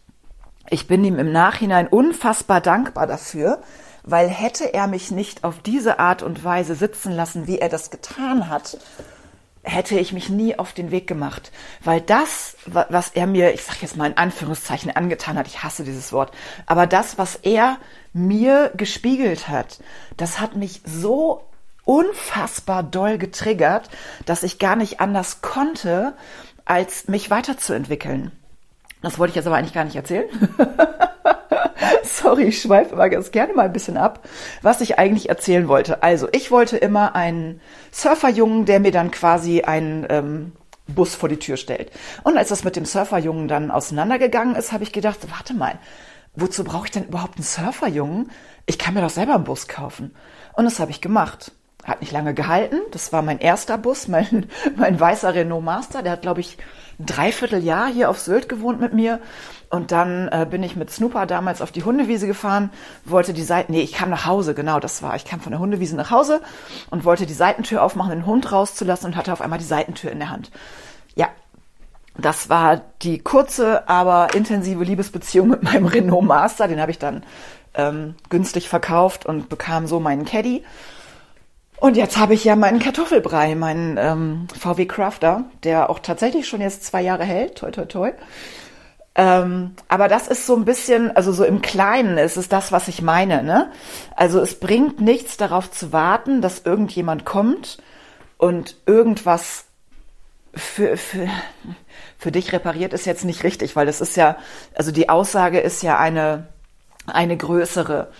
ich 0.69 0.87
bin 0.87 1.03
ihm 1.03 1.19
im 1.19 1.31
Nachhinein 1.31 1.87
unfassbar 1.87 2.61
dankbar 2.61 3.07
dafür, 3.07 3.61
weil 4.03 4.29
hätte 4.29 4.73
er 4.73 4.87
mich 4.87 5.11
nicht 5.11 5.43
auf 5.43 5.59
diese 5.59 5.99
Art 5.99 6.23
und 6.23 6.43
Weise 6.43 6.75
sitzen 6.75 7.11
lassen, 7.11 7.47
wie 7.47 7.59
er 7.59 7.69
das 7.69 7.89
getan 7.89 8.49
hat, 8.49 8.77
hätte 9.63 9.99
ich 9.99 10.13
mich 10.13 10.29
nie 10.29 10.57
auf 10.57 10.73
den 10.73 10.91
Weg 10.91 11.07
gemacht. 11.07 11.51
Weil 11.83 12.01
das, 12.01 12.55
was 12.67 13.09
er 13.09 13.25
mir, 13.25 13.53
ich 13.53 13.63
sage 13.63 13.79
jetzt 13.81 13.97
mal 13.97 14.09
in 14.09 14.17
Anführungszeichen, 14.17 14.95
angetan 14.95 15.37
hat, 15.37 15.47
ich 15.47 15.63
hasse 15.63 15.83
dieses 15.83 16.13
Wort, 16.13 16.31
aber 16.67 16.85
das, 16.85 17.17
was 17.17 17.35
er 17.35 17.77
mir 18.13 18.71
gespiegelt 18.77 19.47
hat, 19.47 19.79
das 20.17 20.39
hat 20.39 20.55
mich 20.55 20.81
so 20.85 21.41
unfassbar 21.85 22.83
doll 22.83 23.17
getriggert, 23.17 23.89
dass 24.25 24.43
ich 24.43 24.59
gar 24.59 24.75
nicht 24.75 24.99
anders 24.99 25.41
konnte, 25.41 26.13
als 26.65 27.07
mich 27.07 27.29
weiterzuentwickeln. 27.29 28.31
Das 29.01 29.19
wollte 29.19 29.31
ich 29.31 29.35
jetzt 29.35 29.45
aber 29.45 29.55
eigentlich 29.55 29.73
gar 29.73 29.85
nicht 29.85 29.95
erzählen. 29.95 30.27
Sorry, 32.03 32.45
ich 32.45 32.61
schweife 32.61 32.93
aber 32.93 33.09
ganz 33.09 33.31
gerne 33.31 33.53
mal 33.53 33.65
ein 33.65 33.73
bisschen 33.73 33.97
ab, 33.97 34.27
was 34.63 34.81
ich 34.81 34.97
eigentlich 34.97 35.29
erzählen 35.29 35.67
wollte. 35.67 36.01
Also, 36.01 36.27
ich 36.31 36.49
wollte 36.49 36.77
immer 36.77 37.15
einen 37.15 37.61
Surferjungen, 37.91 38.65
der 38.65 38.79
mir 38.79 38.91
dann 38.91 39.11
quasi 39.11 39.61
einen 39.61 40.07
ähm, 40.09 40.51
Bus 40.87 41.13
vor 41.13 41.29
die 41.29 41.37
Tür 41.37 41.57
stellt. 41.57 41.91
Und 42.23 42.37
als 42.37 42.49
das 42.49 42.63
mit 42.63 42.75
dem 42.75 42.85
Surferjungen 42.85 43.47
dann 43.47 43.69
auseinandergegangen 43.69 44.55
ist, 44.55 44.71
habe 44.71 44.83
ich 44.83 44.91
gedacht, 44.91 45.19
warte 45.29 45.53
mal, 45.53 45.77
wozu 46.35 46.63
brauche 46.63 46.85
ich 46.85 46.91
denn 46.91 47.05
überhaupt 47.05 47.37
einen 47.37 47.43
Surferjungen? 47.43 48.31
Ich 48.65 48.79
kann 48.79 48.93
mir 48.93 49.01
doch 49.01 49.09
selber 49.09 49.35
einen 49.35 49.43
Bus 49.43 49.67
kaufen. 49.67 50.15
Und 50.53 50.65
das 50.65 50.79
habe 50.79 50.91
ich 50.91 51.01
gemacht. 51.01 51.51
Hat 51.85 52.01
nicht 52.01 52.11
lange 52.11 52.33
gehalten. 52.33 52.77
Das 52.91 53.13
war 53.13 53.21
mein 53.21 53.39
erster 53.39 53.77
Bus, 53.77 54.07
mein, 54.07 54.47
mein 54.75 54.99
weißer 54.99 55.33
Renault 55.33 55.63
Master. 55.63 56.01
Der 56.01 56.11
hat, 56.11 56.23
glaube 56.23 56.41
ich, 56.41 56.57
ein 56.99 57.05
Dreivierteljahr 57.05 57.87
hier 57.87 58.09
auf 58.09 58.19
Sylt 58.19 58.49
gewohnt 58.49 58.81
mit 58.81 58.93
mir. 58.93 59.21
Und 59.69 59.91
dann 59.91 60.27
äh, 60.29 60.45
bin 60.49 60.63
ich 60.63 60.75
mit 60.75 60.91
Snooper 60.91 61.25
damals 61.25 61.61
auf 61.61 61.71
die 61.71 61.83
Hundewiese 61.83 62.27
gefahren, 62.27 62.69
wollte 63.03 63.33
die 63.33 63.43
Seiten, 63.43 63.71
nee, 63.73 63.81
ich 63.81 63.93
kam 63.93 64.09
nach 64.09 64.25
Hause, 64.25 64.53
genau, 64.53 64.79
das 64.79 65.01
war, 65.01 65.15
ich 65.15 65.25
kam 65.25 65.41
von 65.41 65.51
der 65.51 65.59
Hundewiese 65.59 65.95
nach 65.95 66.11
Hause 66.11 66.41
und 66.91 67.03
wollte 67.03 67.25
die 67.25 67.33
Seitentür 67.33 67.83
aufmachen, 67.83 68.11
den 68.11 68.25
Hund 68.25 68.51
rauszulassen 68.51 69.07
und 69.07 69.15
hatte 69.15 69.33
auf 69.33 69.41
einmal 69.41 69.59
die 69.59 69.65
Seitentür 69.65 70.11
in 70.11 70.19
der 70.19 70.29
Hand. 70.29 70.51
Ja, 71.15 71.29
das 72.17 72.49
war 72.49 72.81
die 73.01 73.19
kurze, 73.19 73.89
aber 73.89 74.33
intensive 74.33 74.83
Liebesbeziehung 74.83 75.49
mit 75.49 75.63
meinem 75.63 75.85
Renault 75.85 76.23
Master. 76.23 76.67
Den 76.67 76.79
habe 76.79 76.91
ich 76.91 76.99
dann 76.99 77.23
ähm, 77.73 78.15
günstig 78.29 78.69
verkauft 78.69 79.25
und 79.25 79.49
bekam 79.49 79.87
so 79.87 79.99
meinen 79.99 80.25
Caddy. 80.25 80.63
Und 81.77 81.97
jetzt 81.97 82.17
habe 82.17 82.33
ich 82.33 82.43
ja 82.43 82.55
meinen 82.55 82.79
Kartoffelbrei, 82.79 83.55
meinen 83.55 83.97
ähm, 83.97 84.47
VW 84.57 84.85
Crafter, 84.85 85.43
der 85.63 85.89
auch 85.89 85.99
tatsächlich 85.99 86.47
schon 86.47 86.61
jetzt 86.61 86.85
zwei 86.85 87.01
Jahre 87.01 87.23
hält. 87.23 87.57
Toi, 87.57 87.71
toi, 87.71 87.85
toi. 87.85 88.11
Ähm, 89.17 89.75
aber 89.87 90.09
das 90.09 90.27
ist 90.27 90.45
so 90.45 90.55
ein 90.55 90.65
bisschen, 90.65 91.15
also 91.15 91.31
so 91.31 91.45
im 91.45 91.61
Kleinen 91.61 92.17
ist 92.17 92.35
es 92.35 92.49
das, 92.49 92.71
was 92.71 92.87
ich 92.89 93.01
meine. 93.01 93.43
Ne? 93.43 93.71
Also 94.15 94.41
es 94.41 94.59
bringt 94.59 94.99
nichts 94.99 95.37
darauf 95.37 95.71
zu 95.71 95.93
warten, 95.93 96.41
dass 96.41 96.65
irgendjemand 96.65 97.25
kommt 97.25 97.77
und 98.37 98.75
irgendwas 98.85 99.65
für, 100.53 100.97
für, 100.97 101.27
für 102.17 102.31
dich 102.31 102.51
repariert 102.51 102.93
ist 102.93 103.05
jetzt 103.05 103.23
nicht 103.25 103.43
richtig, 103.43 103.75
weil 103.75 103.85
das 103.85 104.01
ist 104.01 104.17
ja, 104.17 104.37
also 104.75 104.91
die 104.91 105.09
Aussage 105.09 105.59
ist 105.59 105.81
ja 105.81 105.97
eine, 105.97 106.47
eine 107.07 107.37
größere 107.37 108.11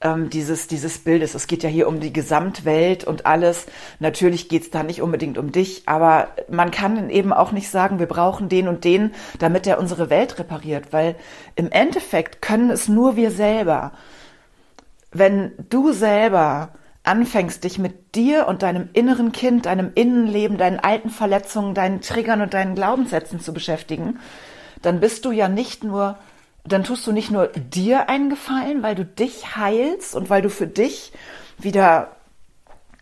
ähm, 0.00 0.30
dieses, 0.30 0.66
dieses 0.66 0.98
Bildes. 0.98 1.34
Es 1.34 1.46
geht 1.46 1.62
ja 1.62 1.68
hier 1.68 1.88
um 1.88 2.00
die 2.00 2.12
Gesamtwelt 2.12 3.04
und 3.04 3.26
alles. 3.26 3.66
Natürlich 3.98 4.48
geht 4.48 4.62
es 4.62 4.70
da 4.70 4.82
nicht 4.82 5.02
unbedingt 5.02 5.38
um 5.38 5.52
dich, 5.52 5.82
aber 5.86 6.28
man 6.48 6.70
kann 6.70 7.10
eben 7.10 7.32
auch 7.32 7.52
nicht 7.52 7.70
sagen, 7.70 7.98
wir 7.98 8.06
brauchen 8.06 8.48
den 8.48 8.68
und 8.68 8.84
den, 8.84 9.12
damit 9.38 9.66
er 9.66 9.78
unsere 9.78 10.10
Welt 10.10 10.38
repariert, 10.38 10.92
weil 10.92 11.16
im 11.54 11.70
Endeffekt 11.70 12.42
können 12.42 12.70
es 12.70 12.88
nur 12.88 13.16
wir 13.16 13.30
selber. 13.30 13.92
Wenn 15.12 15.52
du 15.68 15.92
selber 15.92 16.70
anfängst, 17.02 17.64
dich 17.64 17.78
mit 17.78 18.14
dir 18.14 18.46
und 18.46 18.62
deinem 18.62 18.88
inneren 18.92 19.32
Kind, 19.32 19.66
deinem 19.66 19.90
Innenleben, 19.94 20.58
deinen 20.58 20.78
alten 20.78 21.10
Verletzungen, 21.10 21.74
deinen 21.74 22.00
Triggern 22.00 22.40
und 22.40 22.54
deinen 22.54 22.74
Glaubenssätzen 22.74 23.40
zu 23.40 23.52
beschäftigen, 23.52 24.18
dann 24.82 25.00
bist 25.00 25.24
du 25.24 25.30
ja 25.30 25.48
nicht 25.48 25.82
nur 25.84 26.18
dann 26.64 26.84
tust 26.84 27.06
du 27.06 27.12
nicht 27.12 27.30
nur 27.30 27.48
dir 27.48 28.08
einen 28.08 28.30
Gefallen, 28.30 28.82
weil 28.82 28.94
du 28.94 29.04
dich 29.04 29.56
heilst 29.56 30.14
und 30.14 30.30
weil 30.30 30.42
du 30.42 30.50
für 30.50 30.66
dich 30.66 31.12
wieder 31.58 32.16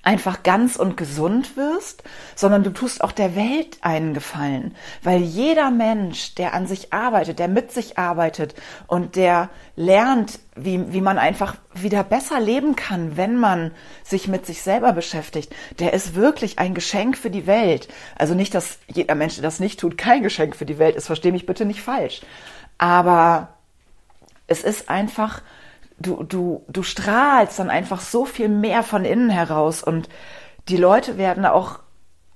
einfach 0.09 0.43
ganz 0.43 0.77
und 0.77 0.97
gesund 0.97 1.57
wirst, 1.59 2.03
sondern 2.35 2.63
du 2.63 2.71
tust 2.71 3.03
auch 3.03 3.13
der 3.13 3.37
Welt 3.37 3.77
einen 3.83 4.15
Gefallen, 4.15 4.75
weil 5.03 5.21
jeder 5.21 5.71
Mensch, 5.71 6.35
der 6.35 6.55
an 6.55 6.67
sich 6.67 6.95
arbeitet, 6.95 7.39
der 7.39 7.49
mit 7.49 7.73
sich 7.73 7.99
arbeitet 7.99 8.55
und 8.87 9.17
der 9.17 9.51
lernt, 9.77 10.39
wie, 10.57 10.93
wie 10.93 11.03
man 11.03 11.19
einfach 11.19 11.57
wieder 11.75 12.05
besser 12.05 12.41
leben 12.41 12.75
kann, 12.75 13.19
wenn 13.19 13.37
man 13.37 13.73
sich 14.03 14.29
mit 14.29 14.47
sich 14.47 14.63
selber 14.63 14.95
beschäftigt, 14.95 15.55
der 15.79 15.93
ist 15.93 16.15
wirklich 16.15 16.59
ein 16.59 16.73
Geschenk 16.75 17.19
für 17.19 17.31
die 17.31 17.47
Welt. 17.47 17.89
Also 18.17 18.35
nicht, 18.35 18.55
dass 18.55 18.79
jeder 18.87 19.15
Mensch, 19.15 19.35
der 19.35 19.43
das 19.43 19.61
nicht 19.61 19.79
tut, 19.79 19.99
kein 19.99 20.23
Geschenk 20.23 20.57
für 20.57 20.67
die 20.67 20.79
Welt 20.79 20.97
ist, 20.97 21.07
verstehe 21.07 21.33
mich 21.33 21.45
bitte 21.45 21.67
nicht 21.67 21.83
falsch. 21.83 22.23
Aber 22.79 23.49
es 24.47 24.63
ist 24.63 24.89
einfach 24.89 25.43
du, 25.99 26.23
du, 26.23 26.65
du 26.69 26.83
strahlst 26.83 27.59
dann 27.59 27.71
einfach 27.71 28.01
so 28.01 28.25
viel 28.25 28.49
mehr 28.49 28.83
von 28.83 29.05
innen 29.05 29.31
heraus 29.31 29.83
und 29.83 30.09
die 30.69 30.77
Leute 30.77 31.19
werden 31.19 31.45
auch 31.45 31.81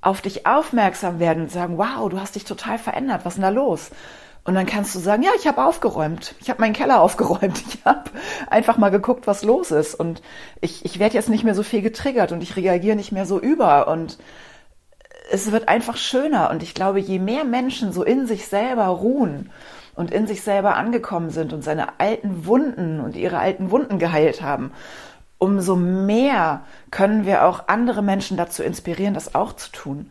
auf 0.01 0.21
dich 0.21 0.47
aufmerksam 0.47 1.21
werden 1.21 1.45
und 1.45 1.53
sagen, 1.53 1.79
wow, 1.79 2.09
du 2.09 2.21
hast 2.21 2.35
dich 2.35 2.45
total 2.45 2.79
verändert, 2.79 3.25
was 3.25 3.35
ist 3.35 3.37
denn 3.37 3.43
da 3.43 3.49
los? 3.51 3.91
Und 4.45 4.57
dann 4.57 4.67
kannst 4.67 4.93
du 4.97 4.99
sagen, 4.99 5.23
ja, 5.23 5.31
ich 5.39 5.47
habe 5.47 5.65
aufgeräumt, 5.65 6.35
ich 6.41 6.51
habe 6.51 6.61
meinen 6.61 6.73
Keller 6.73 7.01
aufgeräumt, 7.03 7.63
ich 7.69 7.85
habe 7.85 8.11
einfach 8.51 8.77
mal 8.79 8.91
geguckt, 8.91 9.29
was 9.29 9.45
los 9.45 9.71
ist. 9.71 9.95
Und 9.95 10.21
ich, 10.61 10.85
ich 10.85 10.99
werde 10.99 11.15
jetzt 11.15 11.29
nicht 11.29 11.45
mehr 11.45 11.55
so 11.55 11.63
viel 11.63 11.83
getriggert 11.83 12.33
und 12.33 12.43
ich 12.43 12.57
reagiere 12.57 12.97
nicht 12.97 13.13
mehr 13.13 13.27
so 13.27 13.39
über. 13.39 13.87
Und 13.87 14.19
es 15.31 15.53
wird 15.53 15.69
einfach 15.69 15.97
schöner. 15.97 16.51
Und 16.51 16.65
ich 16.65 16.75
glaube, 16.75 16.99
je 16.99 17.21
mehr 17.21 17.45
Menschen 17.45 17.93
so 17.93 18.03
in 18.03 18.27
sich 18.27 18.49
selber 18.49 18.87
ruhen 18.87 19.53
und 19.95 20.11
in 20.11 20.27
sich 20.27 20.43
selber 20.43 20.77
angekommen 20.77 21.31
sind 21.31 21.53
und 21.53 21.63
seine 21.63 22.01
alten 22.01 22.47
Wunden 22.47 23.01
und 23.01 23.17
ihre 23.17 23.39
alten 23.39 23.71
Wunden 23.71 23.99
geheilt 23.99 24.43
haben, 24.43 24.73
umso 25.39 25.77
mehr 25.77 26.63
können 26.91 27.27
wir 27.27 27.45
auch 27.45 27.69
andere 27.69 28.03
Menschen 28.03 28.37
dazu 28.37 28.63
inspirieren, 28.63 29.15
das 29.15 29.35
auch 29.35 29.55
zu 29.55 29.71
tun. 29.73 30.11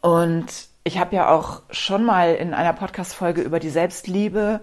Und 0.00 0.46
ich 0.84 0.98
habe 0.98 1.14
ja 1.14 1.30
auch 1.30 1.62
schon 1.70 2.04
mal 2.04 2.34
in 2.34 2.54
einer 2.54 2.72
Podcast-Folge 2.72 3.42
über 3.42 3.60
die 3.60 3.68
Selbstliebe 3.68 4.60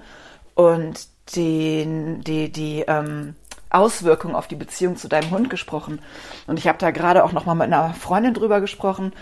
und 0.56 1.08
den, 1.36 2.22
die, 2.22 2.52
die 2.52 2.82
ähm, 2.88 3.36
Auswirkung 3.70 4.36
auf 4.36 4.48
die 4.48 4.56
Beziehung 4.56 4.96
zu 4.96 5.08
deinem 5.08 5.30
Hund 5.30 5.50
gesprochen. 5.50 6.02
Und 6.48 6.58
ich 6.58 6.68
habe 6.68 6.78
da 6.78 6.92
gerade 6.92 7.24
auch 7.24 7.32
noch 7.32 7.46
mal 7.46 7.54
mit 7.54 7.68
einer 7.68 7.94
Freundin 7.94 8.34
drüber 8.34 8.62
gesprochen. 8.62 9.14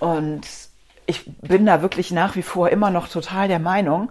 Und 0.00 0.42
ich 1.06 1.24
bin 1.40 1.66
da 1.66 1.82
wirklich 1.82 2.10
nach 2.10 2.36
wie 2.36 2.42
vor 2.42 2.70
immer 2.70 2.90
noch 2.90 3.08
total 3.08 3.48
der 3.48 3.58
Meinung, 3.58 4.10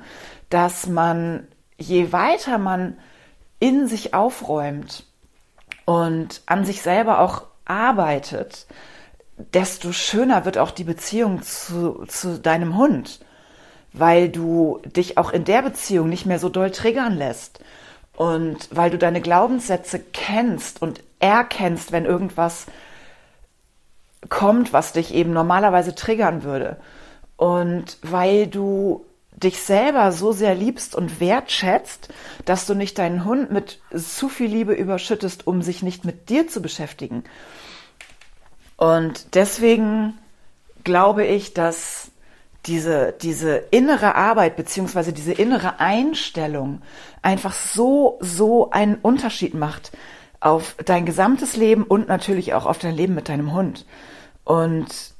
dass 0.49 0.87
man, 0.87 1.47
je 1.77 2.11
weiter 2.11 2.57
man 2.57 2.97
in 3.59 3.87
sich 3.87 4.13
aufräumt 4.13 5.05
und 5.85 6.41
an 6.45 6.65
sich 6.65 6.81
selber 6.81 7.19
auch 7.19 7.43
arbeitet, 7.65 8.67
desto 9.53 9.91
schöner 9.91 10.45
wird 10.45 10.57
auch 10.57 10.71
die 10.71 10.83
Beziehung 10.83 11.41
zu, 11.41 12.05
zu 12.07 12.39
deinem 12.39 12.77
Hund, 12.77 13.19
weil 13.91 14.29
du 14.29 14.79
dich 14.85 15.17
auch 15.17 15.31
in 15.31 15.45
der 15.45 15.61
Beziehung 15.61 16.09
nicht 16.09 16.25
mehr 16.25 16.39
so 16.39 16.49
doll 16.49 16.71
triggern 16.71 17.17
lässt 17.17 17.59
und 18.15 18.69
weil 18.71 18.91
du 18.91 18.97
deine 18.97 19.21
Glaubenssätze 19.21 19.99
kennst 19.99 20.81
und 20.81 21.03
erkennst, 21.19 21.91
wenn 21.91 22.05
irgendwas 22.05 22.67
kommt, 24.29 24.73
was 24.73 24.93
dich 24.93 25.13
eben 25.13 25.33
normalerweise 25.33 25.95
triggern 25.95 26.43
würde. 26.43 26.77
Und 27.35 27.97
weil 28.01 28.47
du 28.47 29.05
dich 29.31 29.59
selber 29.59 30.11
so 30.11 30.31
sehr 30.31 30.55
liebst 30.55 30.95
und 30.95 31.19
wertschätzt, 31.19 32.09
dass 32.45 32.65
du 32.65 32.75
nicht 32.75 32.97
deinen 32.97 33.25
Hund 33.25 33.51
mit 33.51 33.81
zu 33.95 34.29
viel 34.29 34.47
Liebe 34.49 34.73
überschüttest, 34.73 35.47
um 35.47 35.61
sich 35.61 35.83
nicht 35.83 36.05
mit 36.05 36.29
dir 36.29 36.47
zu 36.47 36.61
beschäftigen. 36.61 37.23
Und 38.77 39.35
deswegen 39.35 40.17
glaube 40.83 41.25
ich, 41.25 41.53
dass 41.53 42.11
diese, 42.65 43.13
diese 43.21 43.55
innere 43.71 44.15
Arbeit 44.15 44.55
beziehungsweise 44.55 45.11
diese 45.11 45.33
innere 45.33 45.79
Einstellung 45.79 46.81
einfach 47.21 47.53
so, 47.53 48.17
so 48.21 48.71
einen 48.71 48.95
Unterschied 48.95 49.53
macht 49.53 49.91
auf 50.43 50.75
dein 50.83 51.05
gesamtes 51.05 51.55
Leben 51.55 51.83
und 51.83 52.07
natürlich 52.07 52.53
auch 52.53 52.65
auf 52.65 52.77
dein 52.77 52.95
Leben 52.95 53.15
mit 53.15 53.29
deinem 53.29 53.53
Hund. 53.53 53.85
Und 54.43 55.13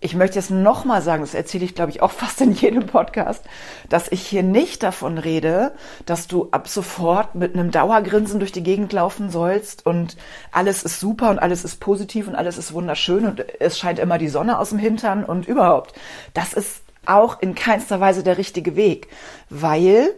ich 0.00 0.14
möchte 0.14 0.38
jetzt 0.38 0.50
nochmal 0.50 1.00
sagen, 1.00 1.22
das 1.22 1.32
erzähle 1.32 1.64
ich, 1.64 1.74
glaube 1.74 1.90
ich, 1.90 2.02
auch 2.02 2.10
fast 2.10 2.40
in 2.42 2.52
jedem 2.52 2.86
Podcast, 2.86 3.44
dass 3.88 4.12
ich 4.12 4.20
hier 4.20 4.42
nicht 4.42 4.82
davon 4.82 5.16
rede, 5.16 5.72
dass 6.04 6.26
du 6.26 6.48
ab 6.50 6.68
sofort 6.68 7.34
mit 7.34 7.54
einem 7.54 7.70
Dauergrinsen 7.70 8.40
durch 8.40 8.52
die 8.52 8.62
Gegend 8.62 8.92
laufen 8.92 9.30
sollst 9.30 9.86
und 9.86 10.16
alles 10.50 10.82
ist 10.82 11.00
super 11.00 11.30
und 11.30 11.38
alles 11.38 11.64
ist 11.64 11.80
positiv 11.80 12.28
und 12.28 12.34
alles 12.34 12.58
ist 12.58 12.74
wunderschön 12.74 13.24
und 13.24 13.44
es 13.60 13.78
scheint 13.78 13.98
immer 13.98 14.18
die 14.18 14.28
Sonne 14.28 14.58
aus 14.58 14.68
dem 14.68 14.78
Hintern 14.78 15.24
und 15.24 15.48
überhaupt. 15.48 15.94
Das 16.34 16.52
ist 16.52 16.82
auch 17.06 17.40
in 17.40 17.54
keinster 17.54 18.00
Weise 18.00 18.22
der 18.22 18.36
richtige 18.36 18.76
Weg, 18.76 19.08
weil 19.48 20.10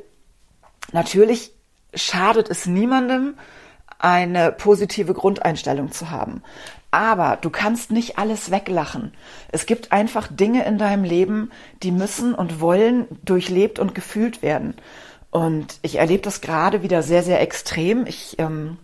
natürlich 0.92 1.52
schadet 1.94 2.50
es 2.50 2.66
niemandem, 2.66 3.34
eine 4.04 4.52
positive 4.52 5.14
Grundeinstellung 5.14 5.90
zu 5.90 6.10
haben. 6.10 6.42
Aber 6.90 7.38
du 7.40 7.48
kannst 7.48 7.90
nicht 7.90 8.18
alles 8.18 8.50
weglachen. 8.50 9.14
Es 9.50 9.64
gibt 9.64 9.92
einfach 9.92 10.28
Dinge 10.30 10.64
in 10.66 10.76
deinem 10.76 11.04
Leben, 11.04 11.50
die 11.82 11.90
müssen 11.90 12.34
und 12.34 12.60
wollen 12.60 13.06
durchlebt 13.24 13.78
und 13.78 13.94
gefühlt 13.94 14.42
werden. 14.42 14.74
Und 15.30 15.78
ich 15.80 15.96
erlebe 15.96 16.22
das 16.22 16.42
gerade 16.42 16.82
wieder 16.82 17.02
sehr, 17.02 17.22
sehr 17.22 17.40
extrem. 17.40 18.06
Ich 18.06 18.38
ähm, 18.38 18.76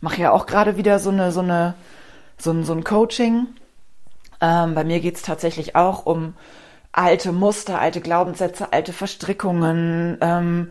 mache 0.00 0.20
ja 0.20 0.30
auch 0.30 0.44
gerade 0.44 0.76
wieder 0.76 0.98
so 0.98 1.10
eine, 1.10 1.32
so 1.32 1.40
eine, 1.40 1.74
so 2.36 2.50
ein, 2.52 2.62
so 2.62 2.74
ein 2.74 2.84
Coaching. 2.84 3.46
Ähm, 4.42 4.74
bei 4.74 4.84
mir 4.84 5.00
geht 5.00 5.16
es 5.16 5.22
tatsächlich 5.22 5.74
auch 5.74 6.04
um 6.04 6.34
alte 6.92 7.32
Muster, 7.32 7.80
alte 7.80 8.02
Glaubenssätze, 8.02 8.72
alte 8.74 8.92
Verstrickungen, 8.92 10.18
ähm, 10.20 10.70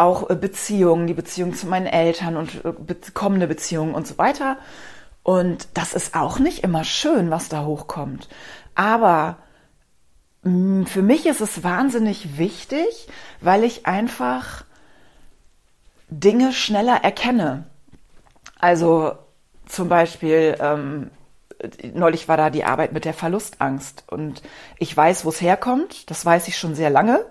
auch 0.00 0.28
Beziehungen, 0.28 1.06
die 1.06 1.14
Beziehung 1.14 1.54
zu 1.54 1.66
meinen 1.66 1.86
Eltern 1.86 2.36
und 2.36 2.64
äh, 2.64 2.94
kommende 3.14 3.46
Beziehungen 3.46 3.94
und 3.94 4.06
so 4.06 4.18
weiter. 4.18 4.56
Und 5.22 5.68
das 5.74 5.92
ist 5.92 6.14
auch 6.14 6.38
nicht 6.38 6.64
immer 6.64 6.84
schön, 6.84 7.30
was 7.30 7.48
da 7.48 7.64
hochkommt. 7.64 8.28
Aber 8.74 9.36
mm, 10.42 10.84
für 10.84 11.02
mich 11.02 11.26
ist 11.26 11.40
es 11.40 11.62
wahnsinnig 11.62 12.38
wichtig, 12.38 13.08
weil 13.40 13.62
ich 13.64 13.86
einfach 13.86 14.64
Dinge 16.08 16.52
schneller 16.52 17.04
erkenne. 17.04 17.66
Also 18.58 19.12
zum 19.66 19.88
Beispiel, 19.88 20.56
ähm, 20.60 21.10
neulich 21.92 22.26
war 22.26 22.36
da 22.36 22.50
die 22.50 22.64
Arbeit 22.64 22.92
mit 22.92 23.04
der 23.04 23.14
Verlustangst 23.14 24.04
und 24.08 24.42
ich 24.78 24.96
weiß, 24.96 25.24
wo 25.24 25.28
es 25.28 25.40
herkommt. 25.40 26.10
Das 26.10 26.24
weiß 26.24 26.48
ich 26.48 26.56
schon 26.56 26.74
sehr 26.74 26.90
lange. 26.90 27.24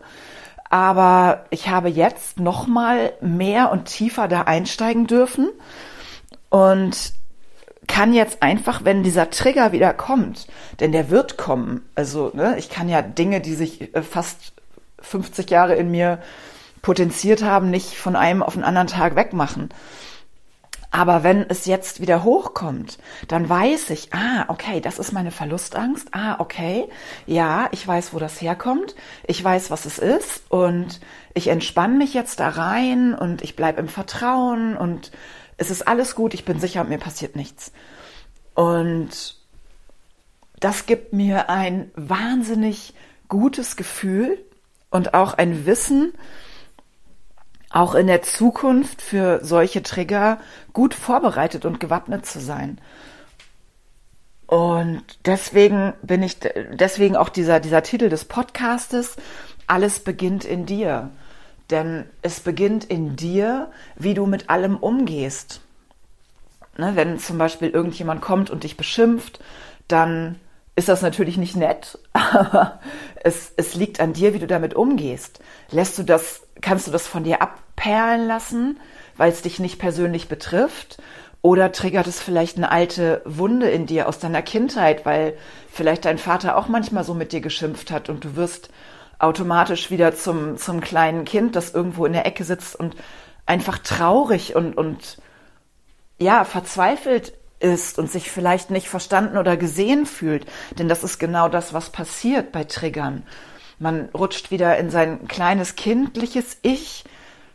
Aber 0.69 1.45
ich 1.49 1.69
habe 1.69 1.89
jetzt 1.89 2.39
noch 2.39 2.67
mal 2.67 3.13
mehr 3.21 3.71
und 3.71 3.85
tiefer 3.85 4.27
da 4.27 4.43
einsteigen 4.43 5.07
dürfen 5.07 5.49
und 6.49 7.13
kann 7.87 8.13
jetzt 8.13 8.43
einfach, 8.43 8.85
wenn 8.85 9.01
dieser 9.01 9.31
Trigger 9.31 9.71
wieder 9.71 9.93
kommt, 9.93 10.47
denn 10.79 10.91
der 10.91 11.09
wird 11.09 11.37
kommen. 11.37 11.89
Also 11.95 12.31
ne, 12.33 12.55
ich 12.59 12.69
kann 12.69 12.87
ja 12.87 13.01
Dinge, 13.01 13.41
die 13.41 13.55
sich 13.55 13.93
äh, 13.95 14.03
fast 14.03 14.53
50 15.01 15.49
Jahre 15.49 15.75
in 15.75 15.89
mir 15.89 16.19
potenziert 16.81 17.43
haben, 17.43 17.69
nicht 17.71 17.95
von 17.95 18.15
einem 18.15 18.43
auf 18.43 18.53
den 18.53 18.63
anderen 18.63 18.87
Tag 18.87 19.15
wegmachen. 19.15 19.69
Aber 20.91 21.23
wenn 21.23 21.47
es 21.49 21.65
jetzt 21.65 22.01
wieder 22.01 22.23
hochkommt, 22.23 22.97
dann 23.27 23.47
weiß 23.47 23.91
ich, 23.91 24.11
ah, 24.13 24.45
okay, 24.47 24.81
das 24.81 24.97
ist 24.97 25.11
meine 25.11 25.31
Verlustangst. 25.31 26.07
Ah, 26.13 26.37
okay, 26.39 26.89
ja, 27.27 27.69
ich 27.71 27.87
weiß, 27.87 28.13
wo 28.13 28.19
das 28.19 28.41
herkommt. 28.41 28.95
Ich 29.27 29.43
weiß, 29.43 29.69
was 29.69 29.85
es 29.85 29.99
ist. 29.99 30.43
Und 30.49 30.99
ich 31.35 31.49
entspanne 31.49 31.95
mich 31.95 32.15
jetzt 32.15 32.39
da 32.39 32.49
rein 32.49 33.13
und 33.13 33.43
ich 33.43 33.55
bleibe 33.55 33.79
im 33.79 33.87
Vertrauen 33.87 34.75
und 34.75 35.11
es 35.57 35.69
ist 35.69 35.87
alles 35.87 36.15
gut, 36.15 36.33
ich 36.33 36.45
bin 36.45 36.59
sicher, 36.59 36.83
mir 36.85 36.97
passiert 36.97 37.35
nichts. 37.35 37.71
Und 38.55 39.35
das 40.59 40.85
gibt 40.85 41.13
mir 41.13 41.49
ein 41.49 41.91
wahnsinnig 41.95 42.93
gutes 43.27 43.75
Gefühl 43.75 44.43
und 44.89 45.13
auch 45.13 45.33
ein 45.33 45.65
Wissen, 45.65 46.13
auch 47.69 47.95
in 47.95 48.07
der 48.07 48.21
Zukunft 48.21 49.01
für 49.01 49.39
solche 49.43 49.83
Trigger 49.83 50.39
gut 50.73 50.93
vorbereitet 50.93 51.65
und 51.65 51.79
gewappnet 51.79 52.25
zu 52.25 52.39
sein. 52.39 52.79
Und 54.47 55.03
deswegen 55.25 55.93
bin 56.01 56.23
ich, 56.23 56.39
deswegen 56.39 57.15
auch 57.15 57.29
dieser, 57.29 57.59
dieser 57.59 57.83
Titel 57.83 58.09
des 58.09 58.25
Podcastes, 58.25 59.15
alles 59.67 59.99
beginnt 59.99 60.43
in 60.43 60.65
dir. 60.65 61.11
Denn 61.69 62.05
es 62.23 62.39
beginnt 62.39 62.85
in 62.85 63.15
dir, 63.15 63.71
wie 63.95 64.15
du 64.15 64.25
mit 64.25 64.49
allem 64.49 64.77
umgehst. 64.77 65.61
Ne, 66.77 66.95
wenn 66.95 67.19
zum 67.19 67.37
Beispiel 67.37 67.69
irgendjemand 67.69 68.21
kommt 68.21 68.49
und 68.49 68.63
dich 68.63 68.75
beschimpft, 68.75 69.39
dann 69.87 70.39
ist 70.75 70.89
das 70.89 71.01
natürlich 71.01 71.37
nicht 71.37 71.55
nett, 71.55 71.97
aber 72.13 72.79
es, 73.23 73.53
es 73.57 73.75
liegt 73.75 73.99
an 73.99 74.13
dir, 74.13 74.33
wie 74.33 74.39
du 74.39 74.47
damit 74.47 74.73
umgehst. 74.73 75.39
Lässt 75.71 75.97
du 75.97 76.03
das, 76.03 76.47
kannst 76.61 76.87
du 76.87 76.91
das 76.91 77.07
von 77.07 77.23
dir 77.23 77.41
abperlen 77.41 78.27
lassen, 78.27 78.79
weil 79.17 79.31
es 79.31 79.41
dich 79.41 79.59
nicht 79.59 79.79
persönlich 79.79 80.27
betrifft? 80.27 81.01
Oder 81.41 81.71
triggert 81.71 82.07
es 82.07 82.21
vielleicht 82.21 82.57
eine 82.57 82.69
alte 82.69 83.21
Wunde 83.23 83.69
in 83.69 83.85
dir 83.85 84.09
aus 84.09 84.19
deiner 84.19 84.41
Kindheit, 84.41 85.05
weil 85.05 85.37
vielleicht 85.71 86.03
dein 86.03 86.17
Vater 86.17 86.57
auch 86.57 86.67
manchmal 86.67 87.05
so 87.05 87.13
mit 87.13 87.31
dir 87.31 87.39
geschimpft 87.39 87.91
hat 87.91 88.09
und 88.09 88.25
du 88.25 88.35
wirst 88.35 88.69
automatisch 89.19 89.89
wieder 89.89 90.15
zum, 90.15 90.57
zum 90.57 90.81
kleinen 90.81 91.23
Kind, 91.25 91.55
das 91.55 91.73
irgendwo 91.73 92.05
in 92.05 92.13
der 92.13 92.25
Ecke 92.25 92.43
sitzt 92.43 92.75
und 92.75 92.95
einfach 93.45 93.77
traurig 93.79 94.55
und, 94.55 94.77
und 94.77 95.17
ja, 96.19 96.43
verzweifelt 96.43 97.33
ist 97.59 97.99
und 97.99 98.11
sich 98.11 98.31
vielleicht 98.31 98.71
nicht 98.71 98.89
verstanden 98.89 99.37
oder 99.37 99.57
gesehen 99.57 100.05
fühlt. 100.05 100.45
Denn 100.77 100.89
das 100.89 101.03
ist 101.03 101.19
genau 101.19 101.49
das, 101.49 101.73
was 101.73 101.89
passiert 101.89 102.51
bei 102.51 102.63
Triggern. 102.63 103.23
Man 103.79 104.09
rutscht 104.13 104.51
wieder 104.51 104.77
in 104.77 104.89
sein 104.89 105.27
kleines 105.27 105.75
kindliches 105.75 106.57
Ich, 106.61 107.05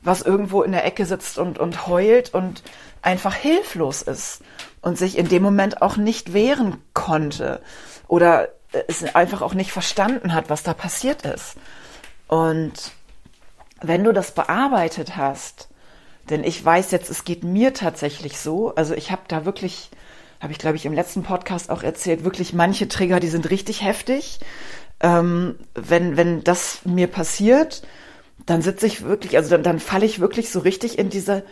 was 0.03 0.23
irgendwo 0.23 0.63
in 0.63 0.73
der 0.73 0.85
Ecke 0.85 1.07
sitzt 1.07 1.39
und, 1.39 1.59
und 1.59 1.87
heult 1.87 2.33
und 2.35 2.63
einfach 3.03 3.35
hilflos 3.35 4.03
ist 4.03 4.43
und 4.81 4.99
sich 4.99 5.19
in 5.19 5.29
dem 5.29 5.43
Moment 5.43 5.83
auch 5.83 5.97
nicht 5.97 6.33
wehren 6.33 6.83
konnte 6.93 7.61
oder 8.09 8.49
es 8.89 9.03
einfach 9.15 9.41
auch 9.43 9.55
nicht 9.55 9.73
verstanden 9.73 10.35
hat, 10.35 10.51
was 10.51 10.63
da 10.63 10.75
passiert 10.75 11.23
ist. 11.23 11.57
Und 12.27 12.93
wenn 13.81 14.05
du 14.05 14.13
das 14.13 14.33
bearbeitet 14.33 15.17
hast, 15.17 15.69
denn 16.31 16.45
ich 16.45 16.65
weiß 16.65 16.91
jetzt, 16.91 17.11
es 17.11 17.25
geht 17.25 17.45
mir 17.45 17.75
tatsächlich 17.75 18.39
so, 18.39 18.75
also 18.75 18.95
ich 18.95 19.11
habe 19.11 19.23
da 19.29 19.45
wirklich, 19.45 19.91
habe 20.41 20.53
ich 20.53 20.59
glaube 20.59 20.77
ich 20.77 20.87
im 20.87 20.93
letzten 20.93 21.23
Podcast 21.23 21.71
auch 21.71 21.83
erzählt, 21.83 22.25
wirklich 22.25 22.53
manche 22.53 22.89
Trigger, 22.89 23.21
die 23.21 23.29
sind 23.29 23.51
richtig 23.51 23.83
heftig. 23.83 24.41
Ähm, 25.01 25.57
wenn, 25.75 26.17
wenn 26.17 26.45
das 26.45 26.81
mir 26.85 27.09
passiert, 27.09 27.83
dann 28.47 28.63
sitze 28.63 28.87
ich 28.87 29.03
wirklich, 29.03 29.37
also 29.37 29.51
dann, 29.51 29.63
dann 29.63 29.81
falle 29.81 30.07
ich 30.07 30.21
wirklich 30.21 30.51
so 30.51 30.61
richtig 30.61 30.99
in 30.99 31.11
diese 31.11 31.45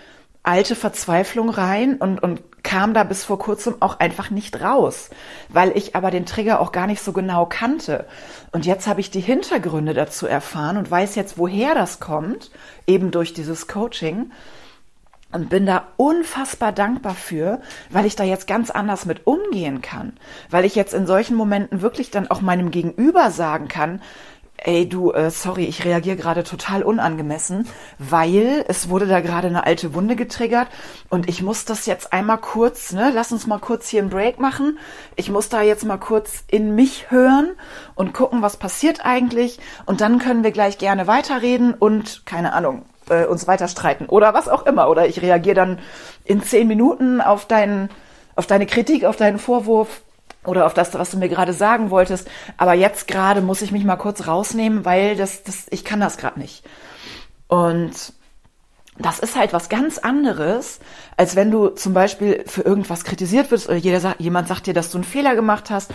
alte 0.43 0.75
Verzweiflung 0.75 1.51
rein 1.51 1.97
und, 1.97 2.23
und 2.23 2.43
kam 2.63 2.95
da 2.95 3.05
bis 3.05 3.25
vor 3.25 3.39
kurzem 3.39 3.77
auch 3.81 4.01
einfach 4.01 4.31
nicht 4.31 4.61
raus, 4.61 5.11
weil 5.49 5.77
ich 5.77 5.95
aber 5.95 6.11
den 6.11 6.27
Trigger 6.27 6.61
auch 6.61 6.73
gar 6.73 6.87
nicht 6.87 7.03
so 7.03 7.13
genau 7.13 7.47
kannte. 7.47 8.07
Und 8.51 8.67
jetzt 8.67 8.87
habe 8.87 9.01
ich 9.01 9.11
die 9.11 9.21
Hintergründe 9.21 9.95
dazu 9.95 10.27
erfahren 10.27 10.77
und 10.77 10.91
weiß 10.91 11.15
jetzt, 11.15 11.39
woher 11.39 11.75
das 11.75 12.01
kommt, 12.01 12.51
eben 12.87 13.11
durch 13.11 13.35
dieses 13.35 13.67
Coaching. 13.67 14.31
Und 15.35 15.49
bin 15.49 15.65
da 15.65 15.87
unfassbar 15.97 16.73
dankbar 16.73 17.15
für, 17.15 17.63
weil 17.89 18.05
ich 18.05 18.17
da 18.17 18.23
jetzt 18.23 18.47
ganz 18.47 18.71
anders 18.71 19.07
mit 19.07 19.27
umgehen 19.27 19.81
kann. 19.81 20.13
Weil 20.51 20.67
ich 20.67 20.75
jetzt 20.75 20.93
in 20.93 21.07
solchen 21.07 21.37
Momenten 21.37 21.81
wirklich 21.81 22.11
dann 22.11 22.31
auch 22.31 22.43
meinem 22.43 22.71
Gegenüber 22.71 23.31
sagen 23.31 23.67
kann, 23.67 24.03
ey 24.65 24.89
du, 24.89 25.13
äh, 25.13 25.31
sorry, 25.31 25.65
ich 25.65 25.85
reagiere 25.85 26.17
gerade 26.17 26.45
total 26.45 26.83
unangemessen, 26.83 27.69
weil 27.99 28.65
es 28.69 28.89
wurde 28.89 29.07
da 29.07 29.21
gerade 29.21 29.49
eine 29.49 29.67
alte 29.67 29.95
Wunde 29.95 30.17
getriggert 30.17 30.69
und 31.09 31.29
ich 31.29 31.43
muss 31.43 31.65
das 31.65 31.87
jetzt 31.87 32.13
einmal 32.13 32.39
kurz, 32.39 32.93
ne, 32.93 33.11
lass 33.15 33.33
uns 33.33 33.47
mal 33.47 33.59
kurz 33.59 33.89
hier 33.89 34.01
einen 34.01 34.11
Break 34.11 34.39
machen. 34.39 34.79
Ich 35.17 35.31
muss 35.31 35.49
da 35.49 35.63
jetzt 35.63 35.85
mal 35.85 35.99
kurz 35.99 36.45
in 36.49 36.75
mich 36.75 37.11
hören 37.11 37.51
und 37.95 38.15
gucken, 38.15 38.43
was 38.43 38.57
passiert 38.57 39.05
eigentlich 39.05 39.59
und 39.87 40.01
dann 40.01 40.19
können 40.19 40.45
wir 40.45 40.53
gleich 40.53 40.79
gerne 40.79 41.07
weiterreden 41.07 41.75
und 41.75 42.25
keine 42.27 42.53
Ahnung, 42.53 42.85
äh, 43.11 43.27
uns 43.27 43.47
weiter 43.47 43.69
streiten 43.69 44.07
oder 44.07 44.35
was 44.35 44.49
auch 44.49 44.67
immer 44.67 44.89
oder 44.89 45.07
ich 45.07 45.23
reagiere 45.23 45.57
dann 45.57 45.79
in 46.25 46.43
zehn 46.43 46.69
Minuten 46.69 47.21
auf 47.21 47.47
deinen 47.47 47.91
auf 48.35 48.47
deine 48.47 48.67
Kritik, 48.67 49.05
auf 49.05 49.17
deinen 49.17 49.39
Vorwurf 49.39 50.03
oder 50.45 50.67
auf 50.67 50.75
das, 50.75 50.93
was 50.95 51.11
du 51.11 51.19
mir 51.19 51.29
gerade 51.29 51.53
sagen 51.53 51.91
wolltest. 51.91 52.29
Aber 52.57 52.75
jetzt 52.75 53.09
gerade 53.09 53.41
muss 53.41 53.63
ich 53.63 53.73
mich 53.73 53.85
mal 53.85 53.97
kurz 53.97 54.27
rausnehmen, 54.27 54.85
weil 54.85 55.17
das, 55.17 55.43
das, 55.45 55.67
ich 55.71 55.85
kann 55.85 56.01
das 56.01 56.17
gerade 56.17 56.41
nicht. 56.41 56.65
Und 57.49 58.13
das 58.99 59.19
ist 59.19 59.37
halt 59.37 59.53
was 59.53 59.69
ganz 59.69 59.99
anderes, 59.99 60.81
als 61.17 61.35
wenn 61.37 61.51
du 61.51 61.69
zum 61.69 61.95
Beispiel 61.95 62.45
für 62.47 62.63
irgendwas 62.63 63.05
kritisiert 63.05 63.51
wirst 63.51 63.69
oder 63.69 63.79
jeder, 63.79 64.15
jemand 64.19 64.49
sagt 64.49 64.67
dir, 64.67 64.75
dass 64.75 64.91
du 64.91 64.99
einen 64.99 65.05
Fehler 65.05 65.35
gemacht 65.35 65.71
hast 65.71 65.93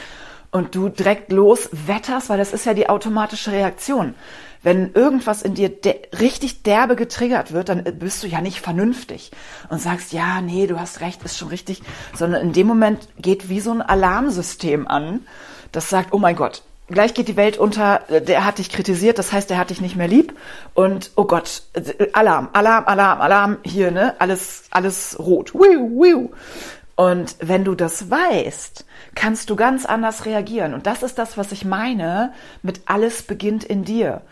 und 0.51 0.75
du 0.75 0.89
direkt 0.89 1.31
los 1.31 1.69
wetterst, 1.71 2.29
weil 2.29 2.37
das 2.37 2.53
ist 2.53 2.65
ja 2.65 2.73
die 2.73 2.89
automatische 2.89 3.51
Reaktion. 3.51 4.15
Wenn 4.63 4.91
irgendwas 4.93 5.43
in 5.43 5.53
dir 5.53 5.69
de 5.69 5.95
richtig 6.19 6.63
derbe 6.63 6.95
getriggert 6.95 7.53
wird, 7.53 7.69
dann 7.69 7.83
bist 7.99 8.23
du 8.23 8.27
ja 8.27 8.41
nicht 8.41 8.59
vernünftig 8.59 9.31
und 9.69 9.79
sagst, 9.79 10.13
ja, 10.13 10.41
nee, 10.41 10.67
du 10.67 10.79
hast 10.79 11.01
recht, 11.01 11.23
ist 11.23 11.37
schon 11.37 11.49
richtig, 11.49 11.81
sondern 12.15 12.41
in 12.41 12.53
dem 12.53 12.67
Moment 12.67 13.07
geht 13.17 13.49
wie 13.49 13.59
so 13.59 13.71
ein 13.71 13.81
Alarmsystem 13.81 14.87
an, 14.87 15.21
das 15.71 15.89
sagt, 15.89 16.11
oh 16.11 16.17
mein 16.17 16.35
Gott, 16.35 16.63
gleich 16.87 17.13
geht 17.13 17.27
die 17.27 17.35
Welt 17.35 17.57
unter, 17.57 18.01
der 18.09 18.45
hat 18.45 18.57
dich 18.57 18.69
kritisiert, 18.69 19.19
das 19.19 19.31
heißt, 19.31 19.49
der 19.49 19.57
hat 19.57 19.69
dich 19.69 19.81
nicht 19.81 19.95
mehr 19.95 20.07
lieb 20.07 20.33
und 20.73 21.11
oh 21.15 21.25
Gott, 21.25 21.63
Alarm, 22.13 22.49
Alarm, 22.53 22.85
Alarm, 22.87 23.21
Alarm, 23.21 23.57
hier, 23.63 23.91
ne, 23.91 24.15
alles, 24.19 24.63
alles 24.71 25.17
rot. 25.19 25.53
Und 26.97 27.35
wenn 27.39 27.63
du 27.63 27.75
das 27.75 28.09
weißt, 28.09 28.83
kannst 29.13 29.51
du 29.51 29.55
ganz 29.55 29.85
anders 29.85 30.25
reagieren. 30.25 30.73
Und 30.73 30.87
das 30.87 31.03
ist 31.03 31.19
das, 31.19 31.37
was 31.37 31.51
ich 31.51 31.63
meine 31.63 32.33
mit 32.63 32.81
alles 32.87 33.21
beginnt 33.21 33.63
in 33.63 33.85
dir. 33.85 34.23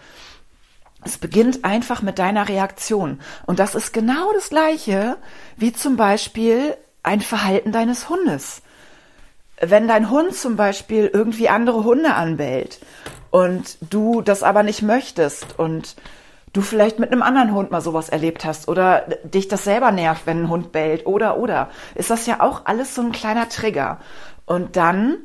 Es 1.05 1.19
beginnt 1.19 1.63
einfach 1.63 2.01
mit 2.01 2.17
deiner 2.17 2.49
Reaktion. 2.49 3.19
Und 3.45 3.59
das 3.59 3.75
ist 3.75 3.93
genau 3.93 4.33
das 4.33 4.49
Gleiche 4.49 5.17
wie 5.55 5.73
zum 5.73 5.95
Beispiel 5.95 6.75
ein 7.03 7.21
Verhalten 7.21 7.71
deines 7.71 8.09
Hundes. 8.09 8.63
Wenn 9.61 9.87
dein 9.87 10.09
Hund 10.09 10.33
zum 10.33 10.55
Beispiel 10.55 11.07
irgendwie 11.13 11.49
andere 11.49 11.83
Hunde 11.83 12.15
anbellt 12.15 12.79
und 13.29 13.77
du 13.81 14.23
das 14.23 14.41
aber 14.41 14.63
nicht 14.63 14.81
möchtest 14.81 15.59
und 15.59 15.95
du 16.55 16.61
vielleicht 16.61 16.99
mit 16.99 17.11
einem 17.11 17.21
anderen 17.21 17.53
Hund 17.53 17.71
mal 17.71 17.81
sowas 17.81 18.09
erlebt 18.09 18.45
hast 18.45 18.67
oder 18.67 19.01
dich 19.23 19.47
das 19.47 19.63
selber 19.63 19.91
nervt, 19.91 20.25
wenn 20.25 20.43
ein 20.43 20.49
Hund 20.49 20.71
bellt 20.71 21.05
oder 21.05 21.37
oder, 21.37 21.69
ist 21.95 22.09
das 22.09 22.25
ja 22.25 22.39
auch 22.39 22.65
alles 22.65 22.95
so 22.95 23.01
ein 23.01 23.11
kleiner 23.11 23.49
Trigger. 23.49 23.99
Und 24.45 24.75
dann 24.75 25.17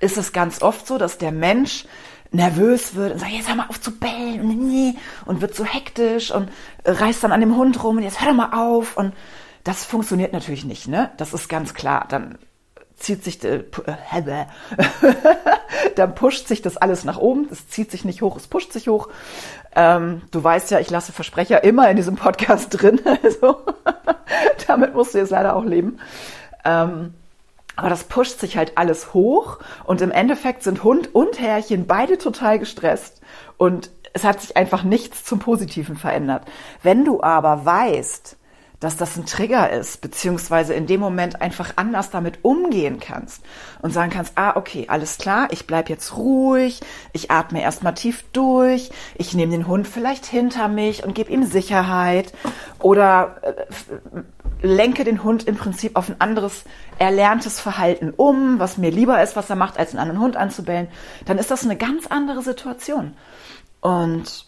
ist 0.00 0.16
es 0.16 0.32
ganz 0.32 0.62
oft 0.62 0.86
so, 0.86 0.98
dass 0.98 1.18
der 1.18 1.32
Mensch 1.32 1.86
nervös 2.30 2.94
wird 2.94 3.12
und 3.12 3.18
sagt, 3.18 3.32
jetzt 3.32 3.48
hör 3.48 3.56
mal 3.56 3.66
auf 3.68 3.80
zu 3.80 3.98
bellen 3.98 4.98
und, 5.24 5.40
wird 5.40 5.54
so 5.54 5.64
hektisch 5.64 6.30
und 6.30 6.50
reißt 6.84 7.24
dann 7.24 7.32
an 7.32 7.40
dem 7.40 7.56
Hund 7.56 7.82
rum 7.82 7.96
und 7.96 8.02
jetzt 8.02 8.20
hör 8.20 8.28
doch 8.28 8.36
mal 8.36 8.52
auf 8.52 8.96
und 8.96 9.14
das 9.64 9.84
funktioniert 9.84 10.32
natürlich 10.32 10.64
nicht, 10.64 10.86
ne? 10.86 11.10
Das 11.16 11.32
ist 11.32 11.48
ganz 11.48 11.74
klar. 11.74 12.06
Dann 12.08 12.38
zieht 12.96 13.22
sich, 13.22 13.44
äh, 13.44 13.64
dann 15.96 16.14
pusht 16.14 16.48
sich 16.48 16.62
das 16.62 16.76
alles 16.76 17.04
nach 17.04 17.18
oben. 17.18 17.48
Es 17.50 17.68
zieht 17.68 17.90
sich 17.90 18.04
nicht 18.04 18.22
hoch, 18.22 18.36
es 18.36 18.46
pusht 18.46 18.72
sich 18.72 18.88
hoch. 18.88 19.08
Ähm, 19.74 20.22
du 20.30 20.42
weißt 20.42 20.70
ja, 20.70 20.80
ich 20.80 20.90
lasse 20.90 21.12
Versprecher 21.12 21.62
immer 21.62 21.88
in 21.90 21.96
diesem 21.96 22.16
Podcast 22.16 22.70
drin. 22.70 23.00
Also 23.22 23.60
damit 24.66 24.94
musst 24.94 25.14
du 25.14 25.18
jetzt 25.18 25.30
leider 25.30 25.56
auch 25.56 25.64
leben. 25.64 25.98
Ähm, 26.64 27.14
aber 27.76 27.90
das 27.90 28.04
pusht 28.04 28.40
sich 28.40 28.56
halt 28.56 28.78
alles 28.78 29.12
hoch 29.12 29.58
und 29.84 30.00
im 30.00 30.10
Endeffekt 30.10 30.62
sind 30.62 30.82
Hund 30.82 31.14
und 31.14 31.38
Herrchen 31.38 31.86
beide 31.86 32.16
total 32.16 32.58
gestresst 32.58 33.20
und 33.58 33.90
es 34.14 34.24
hat 34.24 34.40
sich 34.40 34.56
einfach 34.56 34.82
nichts 34.82 35.24
zum 35.24 35.40
Positiven 35.40 35.96
verändert. 35.96 36.44
Wenn 36.82 37.04
du 37.04 37.22
aber 37.22 37.66
weißt, 37.66 38.38
dass 38.80 38.96
das 38.96 39.16
ein 39.16 39.26
Trigger 39.26 39.70
ist, 39.70 40.00
beziehungsweise 40.00 40.74
in 40.74 40.86
dem 40.86 41.00
Moment 41.00 41.40
einfach 41.40 41.72
anders 41.76 42.10
damit 42.10 42.40
umgehen 42.42 43.00
kannst 43.00 43.42
und 43.80 43.92
sagen 43.92 44.10
kannst, 44.10 44.32
ah, 44.36 44.56
okay, 44.56 44.86
alles 44.88 45.18
klar, 45.18 45.48
ich 45.50 45.66
bleib 45.66 45.88
jetzt 45.88 46.16
ruhig, 46.16 46.80
ich 47.12 47.30
atme 47.30 47.62
erstmal 47.62 47.94
tief 47.94 48.24
durch, 48.32 48.90
ich 49.14 49.34
nehme 49.34 49.52
den 49.52 49.66
Hund 49.66 49.88
vielleicht 49.88 50.26
hinter 50.26 50.68
mich 50.68 51.04
und 51.04 51.14
gebe 51.14 51.32
ihm 51.32 51.44
Sicherheit 51.44 52.32
oder 52.78 53.36
äh, 53.42 54.66
lenke 54.66 55.04
den 55.04 55.22
Hund 55.22 55.44
im 55.44 55.56
Prinzip 55.56 55.96
auf 55.96 56.08
ein 56.08 56.20
anderes 56.20 56.64
erlerntes 56.98 57.60
Verhalten 57.60 58.12
um, 58.16 58.58
was 58.58 58.78
mir 58.78 58.90
lieber 58.90 59.22
ist, 59.22 59.36
was 59.36 59.50
er 59.50 59.56
macht, 59.56 59.78
als 59.78 59.90
einen 59.90 60.00
anderen 60.00 60.20
Hund 60.20 60.36
anzubellen, 60.36 60.88
dann 61.24 61.38
ist 61.38 61.50
das 61.50 61.64
eine 61.64 61.76
ganz 61.76 62.06
andere 62.06 62.42
Situation. 62.42 63.14
Und 63.80 64.45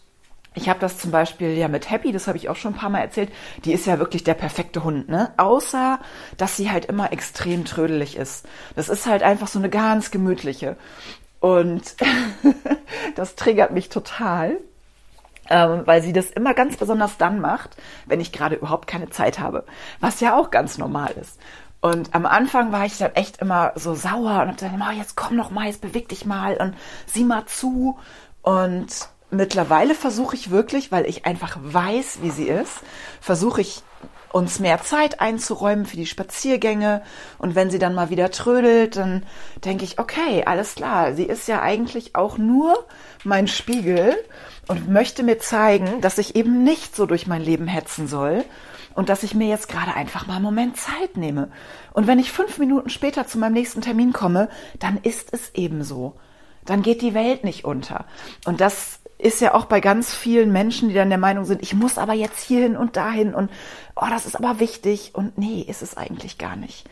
ich 0.58 0.68
habe 0.68 0.80
das 0.80 0.98
zum 0.98 1.10
Beispiel 1.10 1.56
ja 1.56 1.68
mit 1.68 1.90
Happy, 1.90 2.12
das 2.12 2.26
habe 2.26 2.36
ich 2.36 2.48
auch 2.48 2.56
schon 2.56 2.74
ein 2.74 2.78
paar 2.78 2.90
Mal 2.90 3.00
erzählt, 3.00 3.32
die 3.64 3.72
ist 3.72 3.86
ja 3.86 3.98
wirklich 3.98 4.24
der 4.24 4.34
perfekte 4.34 4.84
Hund, 4.84 5.08
ne? 5.08 5.32
Außer, 5.36 5.98
dass 6.36 6.56
sie 6.56 6.70
halt 6.70 6.84
immer 6.84 7.12
extrem 7.12 7.64
trödelig 7.64 8.16
ist. 8.16 8.46
Das 8.76 8.88
ist 8.88 9.06
halt 9.06 9.22
einfach 9.22 9.48
so 9.48 9.58
eine 9.58 9.70
ganz 9.70 10.10
gemütliche. 10.10 10.76
Und 11.40 11.96
das 13.14 13.36
triggert 13.36 13.70
mich 13.72 13.88
total 13.88 14.58
ähm, 15.50 15.82
weil 15.86 16.02
sie 16.02 16.12
das 16.12 16.30
immer 16.30 16.54
ganz 16.54 16.76
besonders 16.76 17.16
dann 17.16 17.40
macht, 17.40 17.76
wenn 18.06 18.20
ich 18.20 18.32
gerade 18.32 18.56
überhaupt 18.56 18.86
keine 18.86 19.08
Zeit 19.08 19.38
habe, 19.38 19.64
was 19.98 20.20
ja 20.20 20.36
auch 20.36 20.50
ganz 20.50 20.76
normal 20.76 21.12
ist. 21.12 21.38
Und 21.80 22.14
am 22.14 22.26
Anfang 22.26 22.72
war 22.72 22.84
ich 22.84 22.98
dann 22.98 23.14
echt 23.14 23.40
immer 23.40 23.72
so 23.76 23.94
sauer 23.94 24.42
und 24.42 24.48
hab 24.48 24.56
dann 24.56 24.74
immer, 24.74 24.90
oh, 24.92 24.98
jetzt 24.98 25.16
komm 25.16 25.36
noch 25.36 25.50
mal, 25.50 25.66
jetzt 25.66 25.80
beweg 25.80 26.08
dich 26.08 26.26
mal 26.26 26.56
und 26.56 26.74
sieh 27.06 27.24
mal 27.24 27.46
zu. 27.46 27.98
Und 28.42 29.08
mittlerweile 29.30 29.94
versuche 29.94 30.36
ich 30.36 30.50
wirklich, 30.50 30.90
weil 30.92 31.06
ich 31.06 31.26
einfach 31.26 31.58
weiß, 31.60 32.18
wie 32.22 32.30
sie 32.30 32.48
ist, 32.48 32.78
versuche 33.20 33.60
ich 33.60 33.82
uns 34.32 34.58
mehr 34.58 34.82
Zeit 34.82 35.20
einzuräumen 35.20 35.86
für 35.86 35.96
die 35.96 36.06
Spaziergänge. 36.06 37.02
Und 37.38 37.54
wenn 37.54 37.70
sie 37.70 37.78
dann 37.78 37.94
mal 37.94 38.10
wieder 38.10 38.30
trödelt, 38.30 38.96
dann 38.96 39.24
denke 39.64 39.84
ich, 39.84 39.98
okay, 39.98 40.44
alles 40.44 40.74
klar, 40.74 41.14
sie 41.14 41.24
ist 41.24 41.48
ja 41.48 41.62
eigentlich 41.62 42.14
auch 42.14 42.38
nur 42.38 42.86
mein 43.24 43.48
Spiegel 43.48 44.16
und 44.66 44.88
möchte 44.88 45.22
mir 45.22 45.38
zeigen, 45.38 46.00
dass 46.00 46.18
ich 46.18 46.36
eben 46.36 46.62
nicht 46.62 46.94
so 46.94 47.06
durch 47.06 47.26
mein 47.26 47.42
Leben 47.42 47.66
hetzen 47.66 48.06
soll 48.06 48.44
und 48.94 49.08
dass 49.08 49.22
ich 49.22 49.34
mir 49.34 49.48
jetzt 49.48 49.68
gerade 49.68 49.94
einfach 49.94 50.26
mal 50.26 50.36
einen 50.36 50.44
Moment 50.44 50.76
Zeit 50.76 51.16
nehme. 51.16 51.50
Und 51.92 52.06
wenn 52.06 52.18
ich 52.18 52.32
fünf 52.32 52.58
Minuten 52.58 52.90
später 52.90 53.26
zu 53.26 53.38
meinem 53.38 53.54
nächsten 53.54 53.80
Termin 53.80 54.12
komme, 54.12 54.48
dann 54.78 54.98
ist 54.98 55.32
es 55.32 55.52
ebenso. 55.54 56.16
Dann 56.64 56.82
geht 56.82 57.00
die 57.00 57.14
Welt 57.14 57.44
nicht 57.44 57.64
unter. 57.64 58.04
Und 58.44 58.60
das 58.60 59.00
ist 59.18 59.40
ja 59.40 59.54
auch 59.54 59.64
bei 59.64 59.80
ganz 59.80 60.14
vielen 60.14 60.52
Menschen, 60.52 60.88
die 60.88 60.94
dann 60.94 61.08
der 61.08 61.18
Meinung 61.18 61.44
sind, 61.44 61.60
ich 61.60 61.74
muss 61.74 61.98
aber 61.98 62.12
jetzt 62.12 62.40
hierhin 62.40 62.76
und 62.76 62.96
dahin 62.96 63.34
und 63.34 63.50
oh, 63.96 64.06
das 64.08 64.26
ist 64.26 64.36
aber 64.36 64.60
wichtig. 64.60 65.10
Und 65.14 65.36
nee, 65.36 65.60
ist 65.60 65.82
es 65.82 65.96
eigentlich 65.96 66.38
gar 66.38 66.54
nicht. 66.54 66.88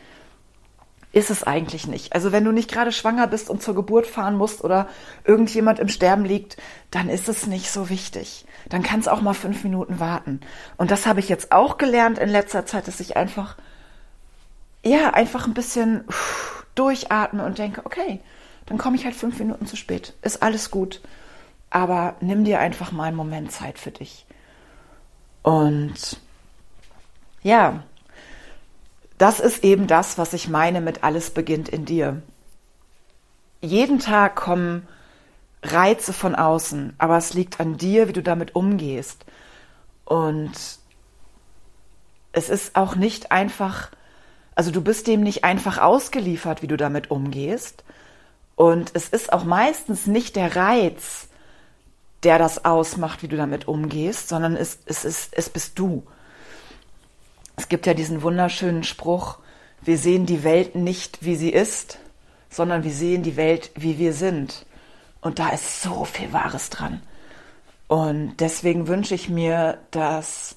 Ist 1.13 1.29
es 1.29 1.43
eigentlich 1.43 1.87
nicht. 1.87 2.13
Also 2.13 2.33
wenn 2.33 2.43
du 2.43 2.51
nicht 2.51 2.69
gerade 2.69 2.91
schwanger 2.91 3.27
bist 3.27 3.49
und 3.49 3.63
zur 3.63 3.75
Geburt 3.75 4.05
fahren 4.05 4.35
musst 4.35 4.61
oder 4.61 4.89
irgendjemand 5.23 5.79
im 5.79 5.87
Sterben 5.87 6.25
liegt, 6.25 6.57
dann 6.91 7.07
ist 7.07 7.29
es 7.29 7.47
nicht 7.47 7.71
so 7.71 7.89
wichtig. 7.89 8.45
Dann 8.67 8.83
kann 8.83 8.99
es 8.99 9.07
auch 9.07 9.21
mal 9.21 9.33
fünf 9.33 9.63
Minuten 9.63 10.01
warten. 10.01 10.41
Und 10.75 10.91
das 10.91 11.05
habe 11.05 11.21
ich 11.21 11.29
jetzt 11.29 11.53
auch 11.53 11.77
gelernt 11.77 12.19
in 12.19 12.27
letzter 12.27 12.65
Zeit, 12.65 12.89
dass 12.89 12.99
ich 12.99 13.15
einfach, 13.15 13.55
ja, 14.83 15.11
einfach 15.11 15.47
ein 15.47 15.53
bisschen 15.53 16.03
durchatme 16.75 17.45
und 17.45 17.57
denke, 17.57 17.85
okay, 17.85 18.19
dann 18.65 18.77
komme 18.77 18.97
ich 18.97 19.05
halt 19.05 19.15
fünf 19.15 19.39
Minuten 19.39 19.65
zu 19.65 19.77
spät. 19.77 20.13
Ist 20.21 20.43
alles 20.43 20.71
gut 20.71 21.01
aber 21.69 22.15
nimm 22.21 22.43
dir 22.43 22.59
einfach 22.59 22.91
mal 22.91 23.05
einen 23.05 23.17
Moment 23.17 23.51
Zeit 23.51 23.79
für 23.79 23.91
dich. 23.91 24.25
Und 25.43 26.19
ja, 27.43 27.83
das 29.17 29.39
ist 29.39 29.63
eben 29.63 29.87
das, 29.87 30.17
was 30.17 30.33
ich 30.33 30.47
meine 30.47 30.81
mit 30.81 31.03
alles 31.03 31.31
beginnt 31.31 31.69
in 31.69 31.85
dir. 31.85 32.21
Jeden 33.61 33.99
Tag 33.99 34.35
kommen 34.35 34.87
Reize 35.63 36.13
von 36.13 36.35
außen, 36.35 36.93
aber 36.97 37.17
es 37.17 37.33
liegt 37.33 37.59
an 37.59 37.77
dir, 37.77 38.07
wie 38.07 38.13
du 38.13 38.21
damit 38.21 38.55
umgehst. 38.55 39.25
Und 40.05 40.51
es 42.31 42.49
ist 42.49 42.75
auch 42.75 42.95
nicht 42.95 43.31
einfach, 43.31 43.89
also 44.55 44.71
du 44.71 44.81
bist 44.81 45.07
dem 45.07 45.21
nicht 45.21 45.43
einfach 45.43 45.79
ausgeliefert, 45.79 46.61
wie 46.61 46.67
du 46.67 46.77
damit 46.77 47.09
umgehst. 47.09 47.83
Und 48.55 48.91
es 48.93 49.09
ist 49.09 49.33
auch 49.33 49.43
meistens 49.43 50.05
nicht 50.05 50.35
der 50.35 50.55
Reiz, 50.55 51.29
der 52.23 52.39
das 52.39 52.65
ausmacht, 52.65 53.23
wie 53.23 53.27
du 53.27 53.37
damit 53.37 53.67
umgehst, 53.67 54.29
sondern 54.29 54.55
es, 54.55 54.79
es, 54.85 55.05
es, 55.05 55.29
es 55.31 55.49
bist 55.49 55.77
du. 55.79 56.03
Es 57.55 57.69
gibt 57.69 57.85
ja 57.85 57.93
diesen 57.93 58.21
wunderschönen 58.21 58.83
Spruch, 58.83 59.39
wir 59.81 59.97
sehen 59.97 60.25
die 60.25 60.43
Welt 60.43 60.75
nicht, 60.75 61.23
wie 61.23 61.35
sie 61.35 61.51
ist, 61.51 61.99
sondern 62.49 62.83
wir 62.83 62.91
sehen 62.91 63.23
die 63.23 63.37
Welt, 63.37 63.71
wie 63.75 63.97
wir 63.97 64.13
sind. 64.13 64.65
Und 65.21 65.39
da 65.39 65.49
ist 65.49 65.81
so 65.81 66.05
viel 66.05 66.33
Wahres 66.33 66.69
dran. 66.69 67.01
Und 67.87 68.37
deswegen 68.39 68.87
wünsche 68.87 69.15
ich 69.15 69.29
mir, 69.29 69.79
dass 69.91 70.56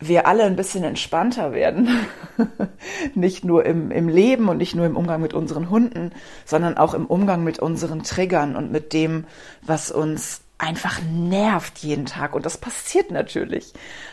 wir 0.00 0.26
alle 0.26 0.44
ein 0.44 0.56
bisschen 0.56 0.84
entspannter 0.84 1.52
werden. 1.52 1.88
nicht 3.14 3.44
nur 3.44 3.64
im, 3.64 3.90
im 3.90 4.08
Leben 4.08 4.48
und 4.48 4.58
nicht 4.58 4.74
nur 4.74 4.86
im 4.86 4.96
Umgang 4.96 5.20
mit 5.20 5.34
unseren 5.34 5.70
Hunden, 5.70 6.12
sondern 6.44 6.76
auch 6.76 6.94
im 6.94 7.06
Umgang 7.06 7.44
mit 7.44 7.58
unseren 7.58 8.02
Triggern 8.02 8.56
und 8.56 8.72
mit 8.72 8.92
dem, 8.92 9.24
was 9.62 9.90
uns 9.90 10.42
einfach 10.58 11.00
nervt 11.02 11.78
jeden 11.78 12.06
Tag. 12.06 12.34
Und 12.34 12.46
das 12.46 12.58
passiert 12.58 13.10
natürlich. 13.10 13.72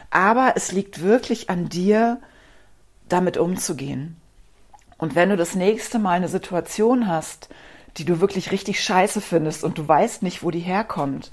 Aber 0.09 0.53
es 0.55 0.71
liegt 0.71 1.01
wirklich 1.01 1.49
an 1.49 1.69
dir, 1.69 2.19
damit 3.09 3.37
umzugehen. 3.37 4.17
Und 4.97 5.15
wenn 5.15 5.29
du 5.29 5.37
das 5.37 5.55
nächste 5.55 5.99
Mal 5.99 6.13
eine 6.13 6.27
Situation 6.27 7.07
hast, 7.07 7.49
die 7.97 8.05
du 8.05 8.21
wirklich 8.21 8.51
richtig 8.51 8.83
scheiße 8.83 9.19
findest 9.19 9.63
und 9.63 9.77
du 9.77 9.87
weißt 9.87 10.23
nicht, 10.23 10.43
wo 10.43 10.51
die 10.51 10.59
herkommt, 10.59 11.31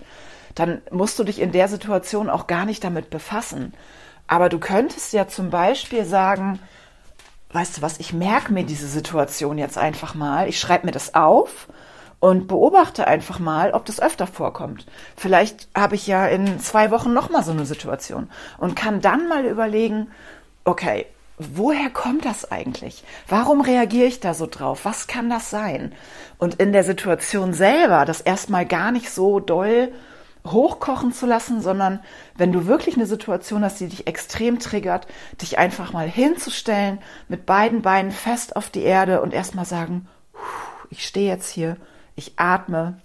dann 0.54 0.82
musst 0.90 1.18
du 1.18 1.24
dich 1.24 1.40
in 1.40 1.52
der 1.52 1.68
Situation 1.68 2.28
auch 2.30 2.46
gar 2.46 2.64
nicht 2.64 2.82
damit 2.82 3.10
befassen, 3.10 3.74
aber 4.28 4.48
du 4.48 4.58
könntest 4.58 5.12
ja 5.12 5.26
zum 5.26 5.50
Beispiel 5.50 6.04
sagen, 6.04 6.60
weißt 7.52 7.78
du 7.78 7.82
was, 7.82 7.98
ich 7.98 8.12
merke 8.12 8.52
mir 8.52 8.64
diese 8.64 8.86
Situation 8.86 9.58
jetzt 9.58 9.78
einfach 9.78 10.14
mal, 10.14 10.48
ich 10.48 10.60
schreibe 10.60 10.86
mir 10.86 10.92
das 10.92 11.14
auf 11.14 11.68
und 12.20 12.46
beobachte 12.46 13.06
einfach 13.06 13.38
mal, 13.38 13.72
ob 13.72 13.86
das 13.86 14.00
öfter 14.00 14.26
vorkommt. 14.26 14.86
Vielleicht 15.16 15.68
habe 15.74 15.94
ich 15.94 16.06
ja 16.06 16.26
in 16.26 16.60
zwei 16.60 16.90
Wochen 16.90 17.12
nochmal 17.12 17.42
so 17.42 17.52
eine 17.52 17.64
Situation 17.64 18.28
und 18.58 18.76
kann 18.76 19.00
dann 19.00 19.28
mal 19.28 19.44
überlegen, 19.46 20.08
okay, 20.64 21.06
woher 21.38 21.88
kommt 21.90 22.24
das 22.24 22.50
eigentlich? 22.50 23.04
Warum 23.28 23.60
reagiere 23.60 24.08
ich 24.08 24.20
da 24.20 24.34
so 24.34 24.46
drauf? 24.46 24.84
Was 24.84 25.06
kann 25.06 25.30
das 25.30 25.50
sein? 25.50 25.92
Und 26.36 26.56
in 26.56 26.72
der 26.72 26.84
Situation 26.84 27.54
selber 27.54 28.04
das 28.04 28.20
erstmal 28.20 28.66
gar 28.66 28.92
nicht 28.92 29.10
so 29.10 29.40
doll 29.40 29.92
hochkochen 30.46 31.12
zu 31.12 31.26
lassen, 31.26 31.60
sondern 31.60 32.00
wenn 32.36 32.52
du 32.52 32.66
wirklich 32.66 32.96
eine 32.96 33.06
Situation 33.06 33.64
hast, 33.64 33.80
die 33.80 33.88
dich 33.88 34.06
extrem 34.06 34.58
triggert, 34.58 35.06
dich 35.40 35.58
einfach 35.58 35.92
mal 35.92 36.08
hinzustellen, 36.08 36.98
mit 37.28 37.46
beiden 37.46 37.82
Beinen 37.82 38.12
fest 38.12 38.56
auf 38.56 38.70
die 38.70 38.82
Erde 38.82 39.20
und 39.20 39.34
erstmal 39.34 39.64
sagen, 39.64 40.08
ich 40.90 41.06
stehe 41.06 41.28
jetzt 41.28 41.50
hier, 41.50 41.76
ich 42.16 42.32
atme, 42.36 42.98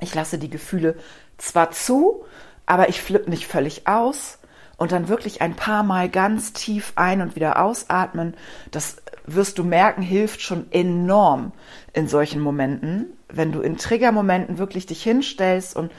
ich 0.00 0.14
lasse 0.14 0.38
die 0.38 0.50
Gefühle 0.50 0.96
zwar 1.38 1.70
zu, 1.70 2.24
aber 2.66 2.88
ich 2.88 3.00
flippe 3.00 3.30
nicht 3.30 3.46
völlig 3.46 3.86
aus 3.86 4.38
und 4.76 4.92
dann 4.92 5.08
wirklich 5.08 5.42
ein 5.42 5.56
paar 5.56 5.82
Mal 5.82 6.08
ganz 6.08 6.52
tief 6.52 6.92
ein 6.96 7.20
und 7.20 7.34
wieder 7.34 7.62
ausatmen. 7.62 8.34
Das 8.70 8.96
wirst 9.26 9.58
du 9.58 9.64
merken, 9.64 10.02
hilft 10.02 10.40
schon 10.40 10.70
enorm 10.70 11.52
in 11.92 12.08
solchen 12.08 12.40
Momenten, 12.40 13.06
wenn 13.28 13.52
du 13.52 13.60
in 13.60 13.76
Triggermomenten 13.76 14.58
wirklich 14.58 14.86
dich 14.86 15.02
hinstellst 15.02 15.74
und 15.74 15.90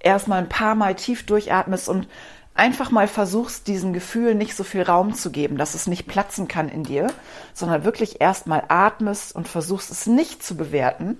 erstmal 0.00 0.38
ein 0.38 0.48
paar 0.48 0.74
Mal 0.74 0.94
tief 0.94 1.24
durchatmest 1.26 1.88
und 1.88 2.08
einfach 2.54 2.90
mal 2.90 3.08
versuchst, 3.08 3.68
diesen 3.68 3.92
Gefühlen 3.92 4.36
nicht 4.36 4.54
so 4.54 4.64
viel 4.64 4.82
Raum 4.82 5.14
zu 5.14 5.30
geben, 5.30 5.56
dass 5.56 5.74
es 5.74 5.86
nicht 5.86 6.06
platzen 6.06 6.48
kann 6.48 6.68
in 6.68 6.84
dir, 6.84 7.06
sondern 7.54 7.84
wirklich 7.84 8.20
erstmal 8.20 8.64
atmest 8.68 9.34
und 9.34 9.48
versuchst 9.48 9.90
es 9.90 10.06
nicht 10.06 10.42
zu 10.42 10.56
bewerten. 10.56 11.18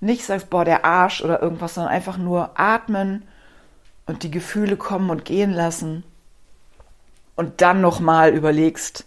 Nicht 0.00 0.24
sagst, 0.24 0.50
boah, 0.50 0.64
der 0.64 0.84
Arsch 0.84 1.22
oder 1.22 1.40
irgendwas, 1.40 1.74
sondern 1.74 1.92
einfach 1.92 2.16
nur 2.16 2.58
atmen 2.58 3.22
und 4.06 4.22
die 4.22 4.30
Gefühle 4.30 4.76
kommen 4.76 5.10
und 5.10 5.24
gehen 5.24 5.52
lassen. 5.52 6.02
Und 7.36 7.60
dann 7.60 7.80
nochmal 7.80 8.32
überlegst, 8.32 9.04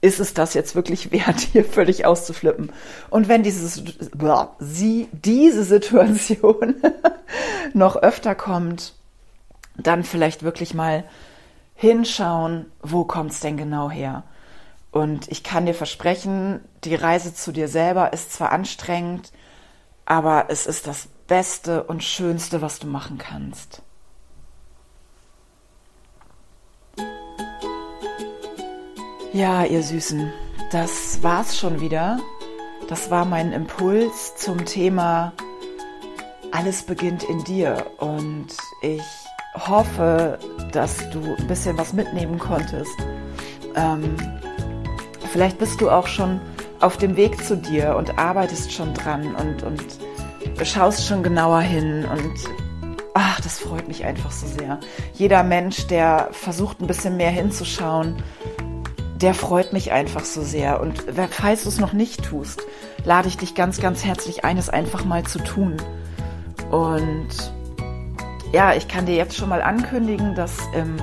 ist 0.00 0.20
es 0.20 0.34
das 0.34 0.54
jetzt 0.54 0.74
wirklich 0.74 1.12
wert, 1.12 1.40
hier 1.52 1.64
völlig 1.64 2.06
auszuflippen? 2.06 2.72
Und 3.10 3.28
wenn 3.28 3.42
dieses, 3.42 3.82
sie, 4.58 5.08
diese 5.12 5.64
Situation 5.64 6.76
noch 7.74 7.96
öfter 7.96 8.34
kommt, 8.34 8.94
dann 9.76 10.04
vielleicht 10.04 10.42
wirklich 10.42 10.74
mal 10.74 11.04
hinschauen, 11.74 12.66
wo 12.82 13.04
kommt 13.04 13.32
es 13.32 13.40
denn 13.40 13.56
genau 13.56 13.90
her? 13.90 14.24
Und 14.90 15.28
ich 15.28 15.44
kann 15.44 15.66
dir 15.66 15.74
versprechen, 15.74 16.60
die 16.84 16.94
Reise 16.94 17.34
zu 17.34 17.52
dir 17.52 17.68
selber 17.68 18.12
ist 18.12 18.32
zwar 18.32 18.52
anstrengend, 18.52 19.32
aber 20.06 20.46
es 20.48 20.66
ist 20.66 20.86
das 20.86 21.08
Beste 21.26 21.84
und 21.84 22.02
Schönste, 22.02 22.62
was 22.62 22.78
du 22.78 22.86
machen 22.86 23.18
kannst. 23.18 23.82
Ja, 29.38 29.64
ihr 29.64 29.84
Süßen, 29.84 30.32
das 30.72 31.22
war's 31.22 31.56
schon 31.56 31.80
wieder. 31.80 32.18
Das 32.88 33.08
war 33.12 33.24
mein 33.24 33.52
Impuls 33.52 34.34
zum 34.34 34.64
Thema 34.64 35.32
Alles 36.50 36.82
beginnt 36.82 37.22
in 37.22 37.44
dir. 37.44 37.86
Und 37.98 38.48
ich 38.82 39.04
hoffe, 39.54 40.40
dass 40.72 41.08
du 41.10 41.36
ein 41.38 41.46
bisschen 41.46 41.78
was 41.78 41.92
mitnehmen 41.92 42.40
konntest. 42.40 42.98
Ähm, 43.76 44.16
vielleicht 45.30 45.58
bist 45.58 45.80
du 45.80 45.88
auch 45.88 46.08
schon 46.08 46.40
auf 46.80 46.96
dem 46.96 47.14
Weg 47.14 47.44
zu 47.44 47.56
dir 47.56 47.94
und 47.96 48.18
arbeitest 48.18 48.72
schon 48.72 48.92
dran 48.92 49.36
und, 49.36 49.62
und 49.62 50.66
schaust 50.66 51.06
schon 51.06 51.22
genauer 51.22 51.60
hin 51.60 52.04
und 52.06 52.34
ach, 53.14 53.40
das 53.40 53.60
freut 53.60 53.86
mich 53.86 54.04
einfach 54.04 54.32
so 54.32 54.48
sehr. 54.48 54.80
Jeder 55.14 55.44
Mensch, 55.44 55.86
der 55.86 56.28
versucht 56.32 56.80
ein 56.80 56.88
bisschen 56.88 57.16
mehr 57.16 57.30
hinzuschauen, 57.30 58.20
der 59.20 59.34
freut 59.34 59.72
mich 59.72 59.92
einfach 59.92 60.24
so 60.24 60.42
sehr. 60.42 60.80
Und 60.80 61.04
falls 61.30 61.64
du 61.64 61.68
es 61.68 61.80
noch 61.80 61.92
nicht 61.92 62.24
tust, 62.24 62.62
lade 63.04 63.28
ich 63.28 63.36
dich 63.36 63.54
ganz, 63.54 63.80
ganz 63.80 64.04
herzlich 64.04 64.44
ein, 64.44 64.58
es 64.58 64.68
einfach 64.68 65.04
mal 65.04 65.24
zu 65.24 65.38
tun. 65.40 65.76
Und 66.70 67.28
ja, 68.52 68.74
ich 68.74 68.88
kann 68.88 69.06
dir 69.06 69.16
jetzt 69.16 69.36
schon 69.36 69.48
mal 69.48 69.62
ankündigen, 69.62 70.34
dass 70.34 70.56
im 70.74 70.96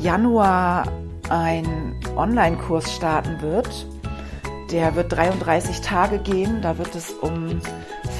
Januar 0.00 0.86
ein 1.28 1.94
Online-Kurs 2.16 2.92
starten 2.92 3.40
wird. 3.40 3.86
Der 4.70 4.94
wird 4.94 5.12
33 5.12 5.80
Tage 5.82 6.18
gehen. 6.18 6.62
Da 6.62 6.78
wird 6.78 6.94
es 6.94 7.10
um 7.10 7.60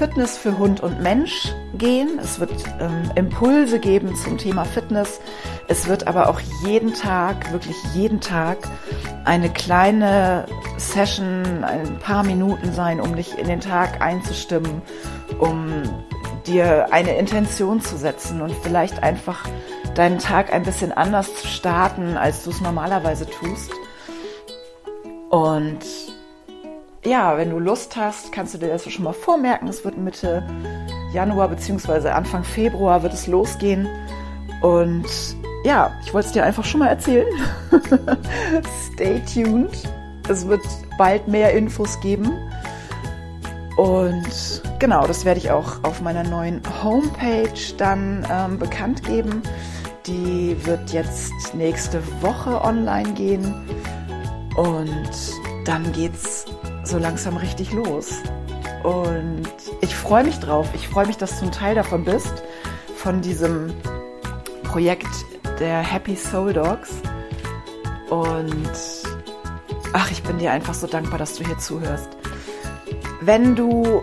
Fitness 0.04 0.36
für 0.36 0.58
Hund 0.58 0.82
und 0.82 1.00
Mensch 1.00 1.54
gehen. 1.78 2.18
Es 2.22 2.38
wird 2.38 2.52
ähm, 2.78 3.10
Impulse 3.14 3.78
geben 3.78 4.14
zum 4.14 4.36
Thema 4.36 4.66
Fitness. 4.66 5.18
Es 5.66 5.88
wird 5.88 6.06
aber 6.06 6.28
auch 6.28 6.40
jeden 6.62 6.92
Tag, 6.92 7.50
wirklich 7.52 7.76
jeden 7.94 8.20
Tag, 8.20 8.58
eine 9.24 9.48
kleine 9.48 10.44
Session, 10.76 11.64
ein 11.64 11.98
paar 12.00 12.22
Minuten 12.22 12.74
sein, 12.74 13.00
um 13.00 13.16
dich 13.16 13.38
in 13.38 13.48
den 13.48 13.60
Tag 13.60 14.02
einzustimmen, 14.02 14.82
um 15.38 15.72
dir 16.46 16.92
eine 16.92 17.16
Intention 17.16 17.80
zu 17.80 17.96
setzen 17.96 18.42
und 18.42 18.54
vielleicht 18.62 19.02
einfach 19.02 19.48
deinen 19.94 20.18
Tag 20.18 20.52
ein 20.52 20.64
bisschen 20.64 20.92
anders 20.92 21.34
zu 21.34 21.46
starten, 21.46 22.18
als 22.18 22.44
du 22.44 22.50
es 22.50 22.60
normalerweise 22.60 23.24
tust. 23.24 23.72
Und 25.30 25.78
ja, 27.04 27.36
wenn 27.36 27.50
du 27.50 27.58
Lust 27.58 27.96
hast, 27.96 28.32
kannst 28.32 28.54
du 28.54 28.58
dir 28.58 28.68
das 28.68 28.90
schon 28.90 29.04
mal 29.04 29.12
vormerken. 29.12 29.68
Es 29.68 29.84
wird 29.84 29.98
Mitte 29.98 30.42
Januar 31.12 31.48
bzw. 31.48 32.08
Anfang 32.08 32.44
Februar 32.44 33.02
wird 33.02 33.12
es 33.12 33.26
losgehen. 33.26 33.88
Und 34.62 35.06
ja, 35.64 35.92
ich 36.04 36.14
wollte 36.14 36.28
es 36.28 36.32
dir 36.32 36.44
einfach 36.44 36.64
schon 36.64 36.80
mal 36.80 36.88
erzählen. 36.88 37.26
Stay 38.92 39.20
tuned. 39.32 39.88
Es 40.28 40.46
wird 40.48 40.62
bald 40.96 41.28
mehr 41.28 41.52
Infos 41.52 42.00
geben. 42.00 42.32
Und 43.76 44.62
genau, 44.78 45.06
das 45.06 45.24
werde 45.24 45.40
ich 45.40 45.50
auch 45.50 45.82
auf 45.82 46.00
meiner 46.00 46.22
neuen 46.22 46.62
Homepage 46.82 47.74
dann 47.76 48.26
ähm, 48.30 48.58
bekannt 48.58 49.02
geben. 49.02 49.42
Die 50.06 50.56
wird 50.64 50.90
jetzt 50.90 51.54
nächste 51.54 52.00
Woche 52.22 52.62
online 52.62 53.12
gehen. 53.12 53.54
Und 54.56 55.10
dann 55.64 55.90
geht's 55.92 56.46
so 56.86 56.98
langsam 56.98 57.36
richtig 57.36 57.72
los. 57.72 58.12
Und 58.82 59.44
ich 59.80 59.94
freue 59.94 60.24
mich 60.24 60.38
drauf. 60.38 60.68
Ich 60.74 60.88
freue 60.88 61.06
mich, 61.06 61.16
dass 61.16 61.40
du 61.40 61.46
ein 61.46 61.52
Teil 61.52 61.74
davon 61.74 62.04
bist, 62.04 62.42
von 62.96 63.20
diesem 63.20 63.72
Projekt 64.64 65.08
der 65.58 65.78
Happy 65.78 66.16
Soul 66.16 66.52
Dogs. 66.52 66.90
Und 68.10 68.70
ach, 69.92 70.10
ich 70.10 70.22
bin 70.22 70.38
dir 70.38 70.52
einfach 70.52 70.74
so 70.74 70.86
dankbar, 70.86 71.18
dass 71.18 71.36
du 71.36 71.44
hier 71.44 71.58
zuhörst. 71.58 72.10
Wenn 73.20 73.56
du 73.56 74.02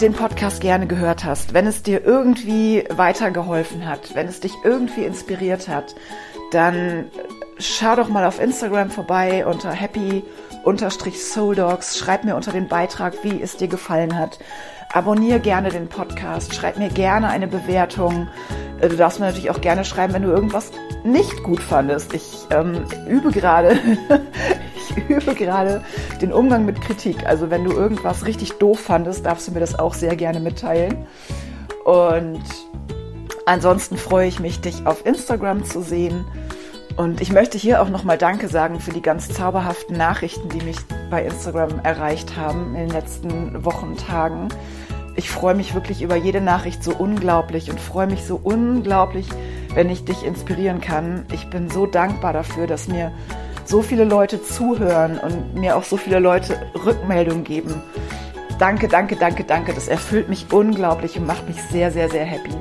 den 0.00 0.12
Podcast 0.14 0.60
gerne 0.60 0.86
gehört 0.86 1.24
hast, 1.24 1.52
wenn 1.52 1.66
es 1.66 1.82
dir 1.82 2.04
irgendwie 2.04 2.84
weitergeholfen 2.90 3.86
hat, 3.86 4.14
wenn 4.14 4.26
es 4.26 4.40
dich 4.40 4.54
irgendwie 4.64 5.04
inspiriert 5.04 5.68
hat, 5.68 5.94
dann 6.50 7.10
schau 7.58 7.96
doch 7.96 8.08
mal 8.08 8.24
auf 8.24 8.40
Instagram 8.40 8.90
vorbei 8.90 9.44
unter 9.46 9.70
happy 9.70 10.24
Soul 10.64 11.54
Dogs. 11.54 11.98
Schreib 11.98 12.24
mir 12.24 12.36
unter 12.36 12.52
den 12.52 12.68
Beitrag, 12.68 13.14
wie 13.22 13.40
es 13.40 13.56
dir 13.56 13.68
gefallen 13.68 14.18
hat. 14.18 14.38
Abonniere 14.92 15.40
gerne 15.40 15.70
den 15.70 15.88
Podcast. 15.88 16.54
Schreib 16.54 16.76
mir 16.76 16.88
gerne 16.88 17.28
eine 17.28 17.46
Bewertung. 17.46 18.28
Äh, 18.80 18.88
du 18.88 18.96
darfst 18.96 19.20
mir 19.20 19.26
natürlich 19.26 19.50
auch 19.50 19.60
gerne 19.60 19.84
schreiben, 19.84 20.12
wenn 20.12 20.22
du 20.22 20.30
irgendwas 20.30 20.72
nicht 21.04 21.42
gut 21.42 21.60
fandest. 21.60 22.12
Ich 22.12 22.46
ähm, 22.50 22.84
übe 23.08 23.30
gerade, 23.30 23.78
ich 24.76 25.08
übe 25.08 25.34
gerade 25.34 25.82
den 26.20 26.32
Umgang 26.32 26.64
mit 26.64 26.80
Kritik. 26.80 27.26
Also 27.26 27.50
wenn 27.50 27.64
du 27.64 27.72
irgendwas 27.72 28.26
richtig 28.26 28.54
doof 28.54 28.80
fandest, 28.80 29.26
darfst 29.26 29.48
du 29.48 29.52
mir 29.52 29.60
das 29.60 29.78
auch 29.78 29.94
sehr 29.94 30.16
gerne 30.16 30.40
mitteilen. 30.40 31.06
Und 31.84 32.42
ansonsten 33.46 33.96
freue 33.96 34.28
ich 34.28 34.40
mich, 34.40 34.60
dich 34.60 34.86
auf 34.86 35.06
Instagram 35.06 35.64
zu 35.64 35.82
sehen. 35.82 36.24
Und 37.00 37.22
ich 37.22 37.32
möchte 37.32 37.56
hier 37.56 37.80
auch 37.80 37.88
nochmal 37.88 38.18
Danke 38.18 38.46
sagen 38.48 38.78
für 38.78 38.90
die 38.90 39.00
ganz 39.00 39.30
zauberhaften 39.30 39.96
Nachrichten, 39.96 40.50
die 40.50 40.62
mich 40.62 40.76
bei 41.08 41.24
Instagram 41.24 41.80
erreicht 41.82 42.36
haben 42.36 42.74
in 42.74 42.88
den 42.88 42.90
letzten 42.90 43.64
Wochen, 43.64 43.96
Tagen. 43.96 44.48
Ich 45.16 45.30
freue 45.30 45.54
mich 45.54 45.72
wirklich 45.72 46.02
über 46.02 46.16
jede 46.16 46.42
Nachricht 46.42 46.84
so 46.84 46.92
unglaublich 46.92 47.70
und 47.70 47.80
freue 47.80 48.06
mich 48.06 48.26
so 48.26 48.38
unglaublich, 48.42 49.26
wenn 49.72 49.88
ich 49.88 50.04
dich 50.04 50.26
inspirieren 50.26 50.82
kann. 50.82 51.24
Ich 51.32 51.48
bin 51.48 51.70
so 51.70 51.86
dankbar 51.86 52.34
dafür, 52.34 52.66
dass 52.66 52.86
mir 52.86 53.12
so 53.64 53.80
viele 53.80 54.04
Leute 54.04 54.42
zuhören 54.42 55.18
und 55.18 55.54
mir 55.54 55.78
auch 55.78 55.84
so 55.84 55.96
viele 55.96 56.18
Leute 56.18 56.60
Rückmeldungen 56.84 57.44
geben. 57.44 57.82
Danke, 58.58 58.88
danke, 58.88 59.16
danke, 59.16 59.44
danke. 59.44 59.72
Das 59.72 59.88
erfüllt 59.88 60.28
mich 60.28 60.52
unglaublich 60.52 61.18
und 61.18 61.26
macht 61.26 61.48
mich 61.48 61.56
sehr, 61.72 61.90
sehr, 61.92 62.10
sehr 62.10 62.26
happy. 62.26 62.52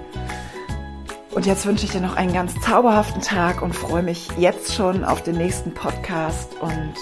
Und 1.31 1.45
jetzt 1.45 1.65
wünsche 1.65 1.85
ich 1.85 1.91
dir 1.91 2.01
noch 2.01 2.15
einen 2.15 2.33
ganz 2.33 2.59
zauberhaften 2.61 3.21
Tag 3.21 3.61
und 3.61 3.73
freue 3.73 4.03
mich 4.03 4.29
jetzt 4.37 4.73
schon 4.73 5.03
auf 5.03 5.21
den 5.21 5.37
nächsten 5.37 5.73
Podcast 5.73 6.55
und 6.59 6.93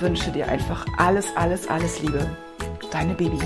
wünsche 0.00 0.32
dir 0.32 0.48
einfach 0.48 0.86
alles, 0.96 1.26
alles, 1.36 1.68
alles 1.68 2.00
Liebe. 2.00 2.26
Deine 2.90 3.14
Baby. 3.14 3.38